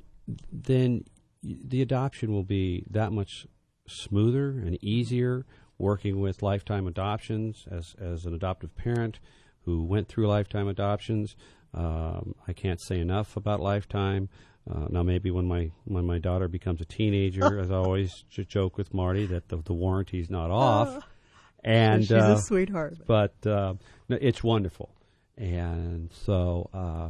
then 0.52 1.04
the 1.42 1.82
adoption 1.82 2.32
will 2.32 2.44
be 2.44 2.84
that 2.90 3.12
much 3.12 3.46
smoother 3.88 4.50
and 4.50 4.82
easier 4.82 5.44
working 5.78 6.20
with 6.20 6.42
lifetime 6.42 6.86
adoptions 6.86 7.66
as, 7.70 7.94
as 8.00 8.24
an 8.24 8.34
adoptive 8.34 8.74
parent 8.76 9.18
who 9.64 9.84
went 9.84 10.08
through 10.08 10.26
lifetime 10.26 10.68
adoptions 10.68 11.36
um, 11.74 12.34
I 12.46 12.52
can't 12.52 12.80
say 12.80 13.00
enough 13.00 13.36
about 13.36 13.60
Lifetime. 13.60 14.28
Uh, 14.70 14.86
now, 14.90 15.02
maybe 15.02 15.30
when 15.30 15.46
my 15.46 15.70
when 15.84 16.04
my 16.04 16.18
daughter 16.18 16.48
becomes 16.48 16.80
a 16.80 16.84
teenager, 16.84 17.58
as 17.60 17.70
I 17.70 17.76
always 17.76 18.24
joke 18.48 18.76
with 18.76 18.92
Mardie, 18.92 19.28
that 19.28 19.48
the, 19.48 19.56
the 19.56 19.72
warranty's 19.72 20.30
not 20.30 20.50
off. 20.50 20.88
Uh, 20.88 21.00
and 21.64 22.02
she's 22.02 22.12
uh, 22.12 22.36
a 22.36 22.40
sweetheart. 22.40 22.98
But 23.06 23.34
uh, 23.46 23.74
it's 24.08 24.42
wonderful, 24.44 24.94
and 25.36 26.10
so 26.12 26.70
uh, 26.74 27.08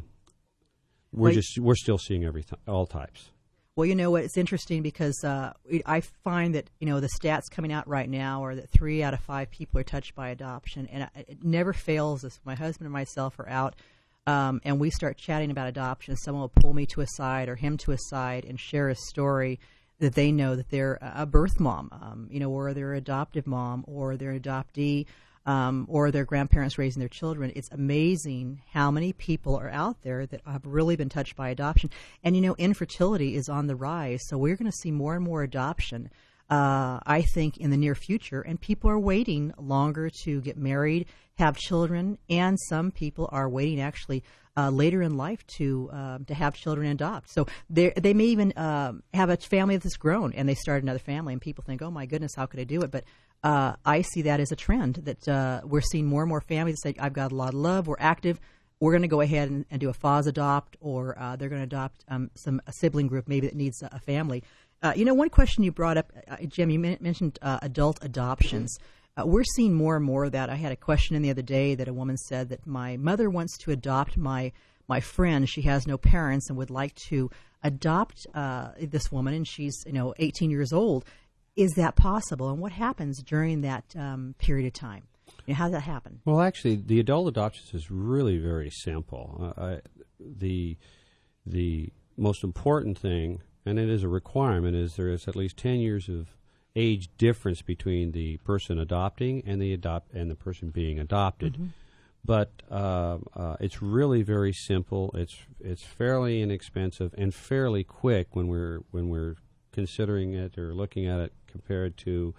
we're 1.12 1.28
well, 1.28 1.32
just 1.32 1.58
we're 1.58 1.74
still 1.74 1.98
seeing 1.98 2.24
everything, 2.24 2.58
all 2.66 2.86
types. 2.86 3.30
Well, 3.74 3.87
you 3.87 3.94
know 3.94 4.11
what? 4.11 4.24
It's 4.24 4.37
interesting 4.37 4.82
because 4.82 5.24
uh, 5.24 5.54
I 5.87 6.00
find 6.00 6.54
that 6.54 6.68
you 6.78 6.87
know 6.87 7.00
the 7.00 7.08
stats 7.20 7.50
coming 7.50 7.72
out 7.72 7.88
right 7.88 8.08
now 8.08 8.44
are 8.44 8.54
that 8.54 8.70
three 8.70 9.02
out 9.02 9.14
of 9.14 9.20
five 9.20 9.50
people 9.50 9.80
are 9.80 9.85
touched 9.85 10.14
by 10.14 10.28
adoption, 10.28 10.87
and 10.92 11.08
it 11.16 11.42
never 11.42 11.72
fails 11.72 12.24
us. 12.24 12.38
My 12.44 12.54
husband 12.54 12.87
and 12.87 12.92
myself 12.92 13.38
are 13.38 13.48
out 13.48 13.74
um, 14.26 14.61
and 14.64 14.78
we 14.78 14.90
start 14.90 15.16
chatting 15.16 15.50
about 15.50 15.68
adoption, 15.68 16.16
someone 16.16 16.42
will 16.42 16.48
pull 16.48 16.74
me 16.74 16.87
to 16.87 17.00
a 17.00 17.06
side 17.06 17.48
or 17.48 17.56
him 17.56 17.76
to 17.78 17.92
a 17.92 17.98
side 17.98 18.44
and 18.44 18.58
share 18.58 18.88
a 18.88 18.94
story 18.94 19.58
that 19.98 20.14
they 20.14 20.30
know 20.30 20.56
that 20.56 20.70
they're 20.70 20.98
a 21.00 21.26
birth 21.26 21.58
mom, 21.61 21.88
um, 21.92 22.28
you 22.30 22.40
know, 22.40 22.50
or 22.50 22.72
they're 22.72 22.94
adoptive 22.94 23.46
mom, 23.46 23.85
or 23.87 24.16
they're 24.16 24.38
adoptee, 24.38 25.06
um, 25.46 25.87
or 25.88 26.11
their 26.11 26.24
grandparents 26.24 26.78
raising 26.78 27.00
their 27.00 27.09
children. 27.09 27.52
It's 27.55 27.70
amazing 27.70 28.62
how 28.72 28.90
many 28.90 29.12
people 29.12 29.57
are 29.57 29.70
out 29.70 30.02
there 30.02 30.26
that 30.26 30.40
have 30.46 30.64
really 30.64 30.96
been 30.96 31.09
touched 31.09 31.37
by 31.37 31.50
adoption. 31.50 31.90
And 32.22 32.37
you 32.37 32.42
know, 32.42 32.55
infertility 32.57 33.35
is 33.35 33.48
on 33.48 33.66
the 33.66 33.76
rise, 33.76 34.20
so 34.26 34.38
we're 34.38 34.57
going 34.57 34.70
to 34.70 34.76
see 34.76 34.90
more 34.90 35.14
and 35.14 35.24
more 35.24 35.42
adoption. 35.42 36.11
Uh, 36.50 37.00
I 37.07 37.22
think 37.22 37.57
in 37.57 37.70
the 37.70 37.76
near 37.76 37.94
future, 37.94 38.42
and 38.42 38.61
people 38.61 38.90
are 38.90 38.98
waiting 38.98 39.55
longer 39.59 40.11
to 40.24 40.40
get 40.42 40.59
married 40.59 41.07
have 41.38 41.57
children, 41.57 42.18
and 42.28 42.59
some 42.68 42.90
people 42.90 43.28
are 43.33 43.48
waiting 43.48 43.81
actually 43.81 44.22
uh, 44.57 44.70
later 44.70 45.00
in 45.02 45.16
life 45.16 45.44
to 45.46 45.88
uh, 45.92 46.18
to 46.26 46.35
have 46.35 46.55
children 46.55 46.87
and 46.87 47.00
adopt. 47.00 47.31
So 47.31 47.46
they 47.70 47.92
they 47.96 48.14
may 48.14 48.26
even 48.26 48.52
uh, 48.52 48.92
have 49.14 49.31
a 49.31 49.37
family 49.37 49.76
that's 49.76 49.96
grown 49.96 50.33
and 50.35 50.48
they 50.48 50.55
start 50.55 50.83
another 50.83 50.98
family, 50.98 51.33
and 51.33 51.40
people 51.40 51.64
think, 51.66 51.83
oh 51.83 51.90
my 51.90 52.07
goodness, 52.07 52.35
how 52.35 52.46
could 52.46 52.61
I 52.61 52.64
do 52.64 52.83
it? 52.83 52.90
But 52.90 53.05
uh, 53.42 53.74
I 53.85 54.02
see 54.02 54.22
that 54.22 54.40
as 54.40 54.52
a 54.52 54.57
trend 54.57 54.96
that 55.05 55.28
uh, 55.28 55.61
we're 55.64 55.81
seeing 55.81 56.07
more 56.07 56.22
and 56.22 56.28
more 56.28 56.40
families 56.40 56.81
say, 56.83 56.94
I've 56.98 57.12
got 57.12 57.33
a 57.33 57.35
lot 57.35 57.48
of 57.48 57.61
love, 57.61 57.87
we're 57.87 57.96
active. 57.98 58.40
We're 58.81 58.92
going 58.92 59.02
to 59.02 59.09
go 59.09 59.20
ahead 59.20 59.48
and, 59.48 59.64
and, 59.70 59.81
do 59.81 59.90
a 59.90 59.92
fost-adopt, 59.92 60.76
or 60.81 61.16
uh, 61.16 61.37
they're 61.37 61.48
going 61.48 61.61
to 61.61 61.66
adopt 61.66 62.05
um, 62.09 62.33
some 62.35 62.61
a 62.66 62.72
sibling 62.72 63.07
group 63.07 63.28
maybe 63.28 63.46
that 63.46 63.55
needs 63.55 63.81
a, 63.81 63.88
a 63.92 64.00
family. 64.00 64.42
you 64.96 65.05
know, 65.05 65.14
one 65.14 65.31
question 65.31 65.62
you 65.62 65.70
brought 65.70 65.96
up, 65.96 66.11
Jim, 66.48 66.68
you 66.68 66.81
mentioned 66.81 67.38
adult 67.42 67.98
adoptions. 68.02 68.76
Uh, 69.16 69.26
we're 69.26 69.44
seeing 69.44 69.74
more 69.74 69.96
and 69.96 70.05
more 70.05 70.24
of 70.24 70.33
that. 70.33 70.48
I 70.48 70.55
had 70.55 70.72
a 70.72 70.76
question 70.76 71.16
in 71.16 71.22
the 71.22 71.31
other 71.31 71.42
day 71.42 71.74
that 71.74 71.88
a 71.88 71.92
woman 71.92 72.16
said 72.16 72.48
that 72.48 72.66
my 72.66 72.96
mother 72.96 73.28
wants 73.28 73.59
to 73.59 73.70
adopt 73.70 74.16
my 74.16 74.52
my 74.88 75.00
friend. 75.00 75.48
She 75.48 75.62
has 75.62 75.87
no 75.87 75.98
parents 75.98 76.48
and 76.48 76.59
would 76.59 76.70
like 76.70 76.94
to 77.09 77.31
adopt 77.62 78.26
uh, 78.35 78.70
this 78.81 79.12
woman, 79.12 79.35
and 79.35 79.46
she's 79.46 79.74
you 79.87 79.92
know 79.92 80.14
18 80.18 80.50
years 80.50 80.72
old. 80.72 81.05
Is 81.56 81.72
that 81.72 81.96
possible? 81.96 82.50
And 82.50 82.60
what 82.60 82.72
happens 82.72 83.22
during 83.22 83.60
that 83.62 83.84
um, 83.96 84.34
period 84.38 84.66
of 84.66 84.72
time? 84.72 85.04
You 85.46 85.52
know, 85.52 85.54
how 85.54 85.64
does 85.64 85.72
that 85.72 85.80
happen? 85.82 86.20
Well, 86.24 86.40
actually, 86.40 86.76
the 86.76 87.00
adult 87.00 87.28
adoption 87.28 87.64
is 87.72 87.90
really 87.90 88.38
very 88.38 88.70
simple. 88.70 89.54
Uh, 89.56 89.62
I, 89.62 89.80
the 90.18 90.76
the 91.44 91.92
most 92.16 92.44
important 92.44 92.98
thing, 92.98 93.42
and 93.66 93.78
it 93.78 93.88
is 93.88 94.04
a 94.04 94.08
requirement, 94.08 94.76
is 94.76 94.96
there 94.96 95.08
is 95.08 95.26
at 95.26 95.34
least 95.34 95.56
10 95.56 95.80
years 95.80 96.08
of 96.08 96.28
age 96.76 97.08
difference 97.18 97.62
between 97.62 98.12
the 98.12 98.36
person 98.38 98.78
adopting 98.78 99.42
and 99.46 99.60
the 99.60 99.72
adopt 99.72 100.12
and 100.12 100.30
the 100.30 100.34
person 100.34 100.70
being 100.70 100.98
adopted. 100.98 101.54
Mm-hmm. 101.54 101.66
But 102.24 102.50
uh, 102.70 103.18
uh, 103.34 103.56
it's 103.58 103.82
really 103.82 104.22
very 104.22 104.52
simple. 104.52 105.10
It's 105.14 105.36
it's 105.60 105.82
fairly 105.82 106.40
inexpensive 106.40 107.12
and 107.18 107.34
fairly 107.34 107.82
quick 107.82 108.36
when 108.36 108.46
we're 108.46 108.80
when 108.92 109.08
we're 109.08 109.36
considering 109.72 110.35
it 110.35 110.58
or 110.58 110.74
looking 110.74 111.06
at 111.06 111.20
it 111.20 111.32
compared 111.46 111.96
to 111.98 112.35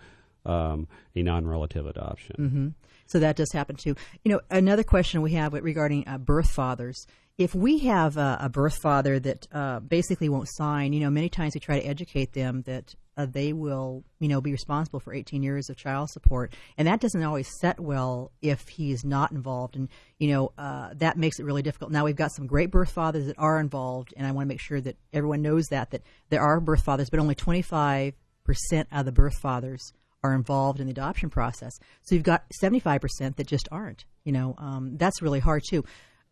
um, 0.46 0.88
a 1.16 1.24
non-relative 1.24 1.86
adoption. 1.86 2.36
Mm-hmm. 2.40 2.68
So 3.06 3.20
that 3.20 3.36
does 3.36 3.52
happen 3.52 3.76
too. 3.76 3.96
You 4.24 4.32
know, 4.32 4.42
another 4.50 4.84
question 4.84 5.22
we 5.22 5.34
have 5.34 5.54
regarding 5.54 6.08
uh, 6.08 6.18
birth 6.18 6.50
fathers 6.50 7.06
if 7.38 7.56
we 7.56 7.80
have 7.80 8.18
a, 8.18 8.38
a 8.42 8.50
birth 8.50 8.78
father 8.78 9.20
that 9.20 9.48
uh, 9.52 9.80
basically 9.80 10.30
won't 10.30 10.50
sign, 10.52 10.94
you 10.94 11.00
know, 11.00 11.10
many 11.10 11.30
times 11.30 11.56
we 11.56 11.60
try 11.60 11.80
to 11.80 11.86
educate 11.86 12.34
them 12.34 12.62
that 12.64 12.96
uh, 13.18 13.26
they 13.26 13.54
will, 13.54 14.04
you 14.20 14.28
know, 14.28 14.42
be 14.42 14.52
responsible 14.52 15.00
for 15.00 15.14
18 15.14 15.44
years 15.44 15.70
of 15.70 15.78
child 15.78 16.10
support, 16.10 16.54
and 16.78 16.88
that 16.88 17.00
doesn't 17.00 17.24
always 17.24 17.48
set 17.60 17.80
well 17.80 18.32
if 18.42 18.68
he's 18.68 19.04
not 19.04 19.32
involved, 19.32 19.76
and 19.76 19.90
you 20.20 20.30
know, 20.30 20.52
uh, 20.58 20.90
that 20.96 21.18
makes 21.18 21.40
it 21.40 21.46
really 21.46 21.62
difficult. 21.62 21.92
Now 21.92 22.06
we've 22.06 22.16
got 22.16 22.32
some 22.32 22.48
great 22.48 22.72
birth 22.72 22.92
fathers 22.92 23.28
that 23.28 23.38
are 23.38 23.60
involved, 23.60 24.14
and 24.18 24.26
I 24.26 24.32
want 24.32 24.46
to 24.46 24.50
make 24.50 24.62
sure 24.62 24.82
that 24.82 24.98
everyone 25.12 25.42
knows 25.42 25.68
that 25.68 25.92
that 25.92 26.02
there 26.30 26.42
are 26.42 26.60
birth 26.60 26.84
fathers, 26.84 27.10
but 27.10 27.20
only 27.20 27.36
25 27.36 28.14
percent 28.44 28.88
of 28.92 29.06
the 29.06 29.12
birth 29.12 29.38
fathers 29.42 29.94
are 30.24 30.34
involved 30.34 30.80
in 30.80 30.88
the 30.88 30.92
adoption 30.92 31.30
process. 31.30 31.78
So 32.04 32.16
you've 32.16 32.24
got 32.24 32.44
75 32.54 33.02
percent 33.02 33.38
that 33.38 33.48
just 33.48 33.68
aren't. 33.72 34.06
You 34.24 34.32
know, 34.32 34.56
um, 34.58 34.98
that's 34.98 35.22
really 35.22 35.40
hard 35.40 35.64
too. 35.70 35.84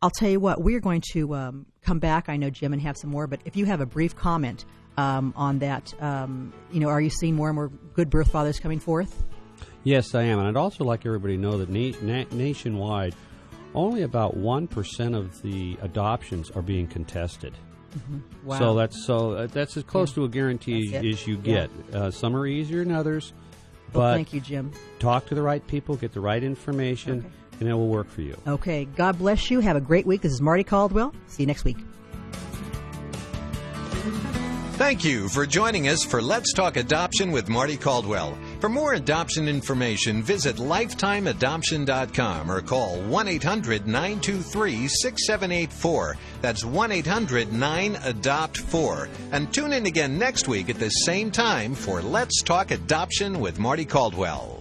I'll 0.01 0.09
tell 0.09 0.29
you 0.29 0.39
what, 0.39 0.63
we 0.63 0.73
are 0.73 0.79
going 0.79 1.03
to 1.13 1.35
um, 1.35 1.65
come 1.83 1.99
back. 1.99 2.27
I 2.27 2.35
know 2.35 2.49
Jim 2.49 2.73
and 2.73 2.81
have 2.81 2.97
some 2.97 3.11
more, 3.11 3.27
but 3.27 3.39
if 3.45 3.55
you 3.55 3.65
have 3.65 3.81
a 3.81 3.85
brief 3.85 4.15
comment 4.15 4.65
um, 4.97 5.33
on 5.35 5.59
that, 5.59 5.93
um, 6.01 6.53
you 6.71 6.79
know, 6.79 6.89
are 6.89 7.01
you 7.01 7.09
seeing 7.09 7.35
more 7.35 7.49
and 7.49 7.55
more 7.55 7.69
good 7.93 8.09
birth 8.09 8.31
fathers 8.31 8.59
coming 8.59 8.79
forth? 8.79 9.23
Yes, 9.83 10.13
I 10.13 10.23
am. 10.23 10.39
And 10.39 10.47
I'd 10.47 10.57
also 10.57 10.83
like 10.83 11.05
everybody 11.05 11.35
to 11.35 11.41
know 11.41 11.57
that 11.57 11.69
na- 11.69 11.97
na- 12.01 12.25
nationwide, 12.31 13.15
only 13.73 14.03
about 14.03 14.37
1% 14.37 15.15
of 15.17 15.41
the 15.41 15.77
adoptions 15.81 16.51
are 16.51 16.61
being 16.61 16.87
contested. 16.87 17.53
Mm-hmm. 17.97 18.47
Wow. 18.47 18.59
So 18.59 18.75
that's 18.75 19.05
so 19.05 19.47
that's 19.47 19.75
as 19.75 19.83
close 19.83 20.11
yeah. 20.11 20.15
to 20.15 20.23
a 20.23 20.29
guarantee 20.29 20.95
as 20.95 21.27
you 21.27 21.35
get. 21.35 21.69
Yeah. 21.91 21.97
Uh, 21.97 22.11
some 22.11 22.33
are 22.37 22.47
easier 22.47 22.85
than 22.85 22.93
others, 22.93 23.33
but 23.91 23.99
well, 23.99 24.13
thank 24.13 24.31
you, 24.31 24.39
Jim. 24.39 24.71
Talk 24.99 25.25
to 25.25 25.35
the 25.35 25.41
right 25.41 25.65
people, 25.67 25.97
get 25.97 26.13
the 26.13 26.21
right 26.21 26.41
information. 26.41 27.19
Okay 27.19 27.27
and 27.61 27.69
it 27.69 27.73
will 27.73 27.87
work 27.87 28.09
for 28.09 28.21
you. 28.21 28.35
Okay. 28.45 28.85
God 28.85 29.17
bless 29.17 29.49
you. 29.49 29.59
Have 29.61 29.75
a 29.77 29.81
great 29.81 30.05
week. 30.05 30.21
This 30.21 30.33
is 30.33 30.41
Mardie 30.41 30.65
Caldwell. 30.65 31.13
See 31.27 31.43
you 31.43 31.47
next 31.47 31.63
week. 31.63 31.77
Thank 34.81 35.05
you 35.05 35.29
for 35.29 35.45
joining 35.45 35.89
us 35.89 36.03
for 36.03 36.23
Let's 36.23 36.53
Talk 36.53 36.75
Adoption 36.75 37.31
with 37.31 37.49
Mardie 37.49 37.79
Caldwell. 37.79 38.35
For 38.59 38.67
more 38.67 38.95
adoption 38.95 39.47
information, 39.47 40.23
visit 40.23 40.55
lifetimeadoption.com 40.55 42.51
or 42.51 42.61
call 42.61 42.99
1 42.99 43.27
800 43.27 43.85
923 43.85 44.87
6784. 44.87 46.17
That's 46.41 46.65
1 46.65 46.91
800 46.91 47.53
9 47.53 47.95
Adopt 48.03 48.57
4. 48.57 49.09
And 49.31 49.53
tune 49.53 49.71
in 49.71 49.85
again 49.85 50.17
next 50.17 50.47
week 50.47 50.71
at 50.71 50.79
the 50.79 50.89
same 50.89 51.29
time 51.29 51.75
for 51.75 52.01
Let's 52.01 52.41
Talk 52.41 52.71
Adoption 52.71 53.39
with 53.39 53.59
Mardie 53.59 53.87
Caldwell. 53.87 54.60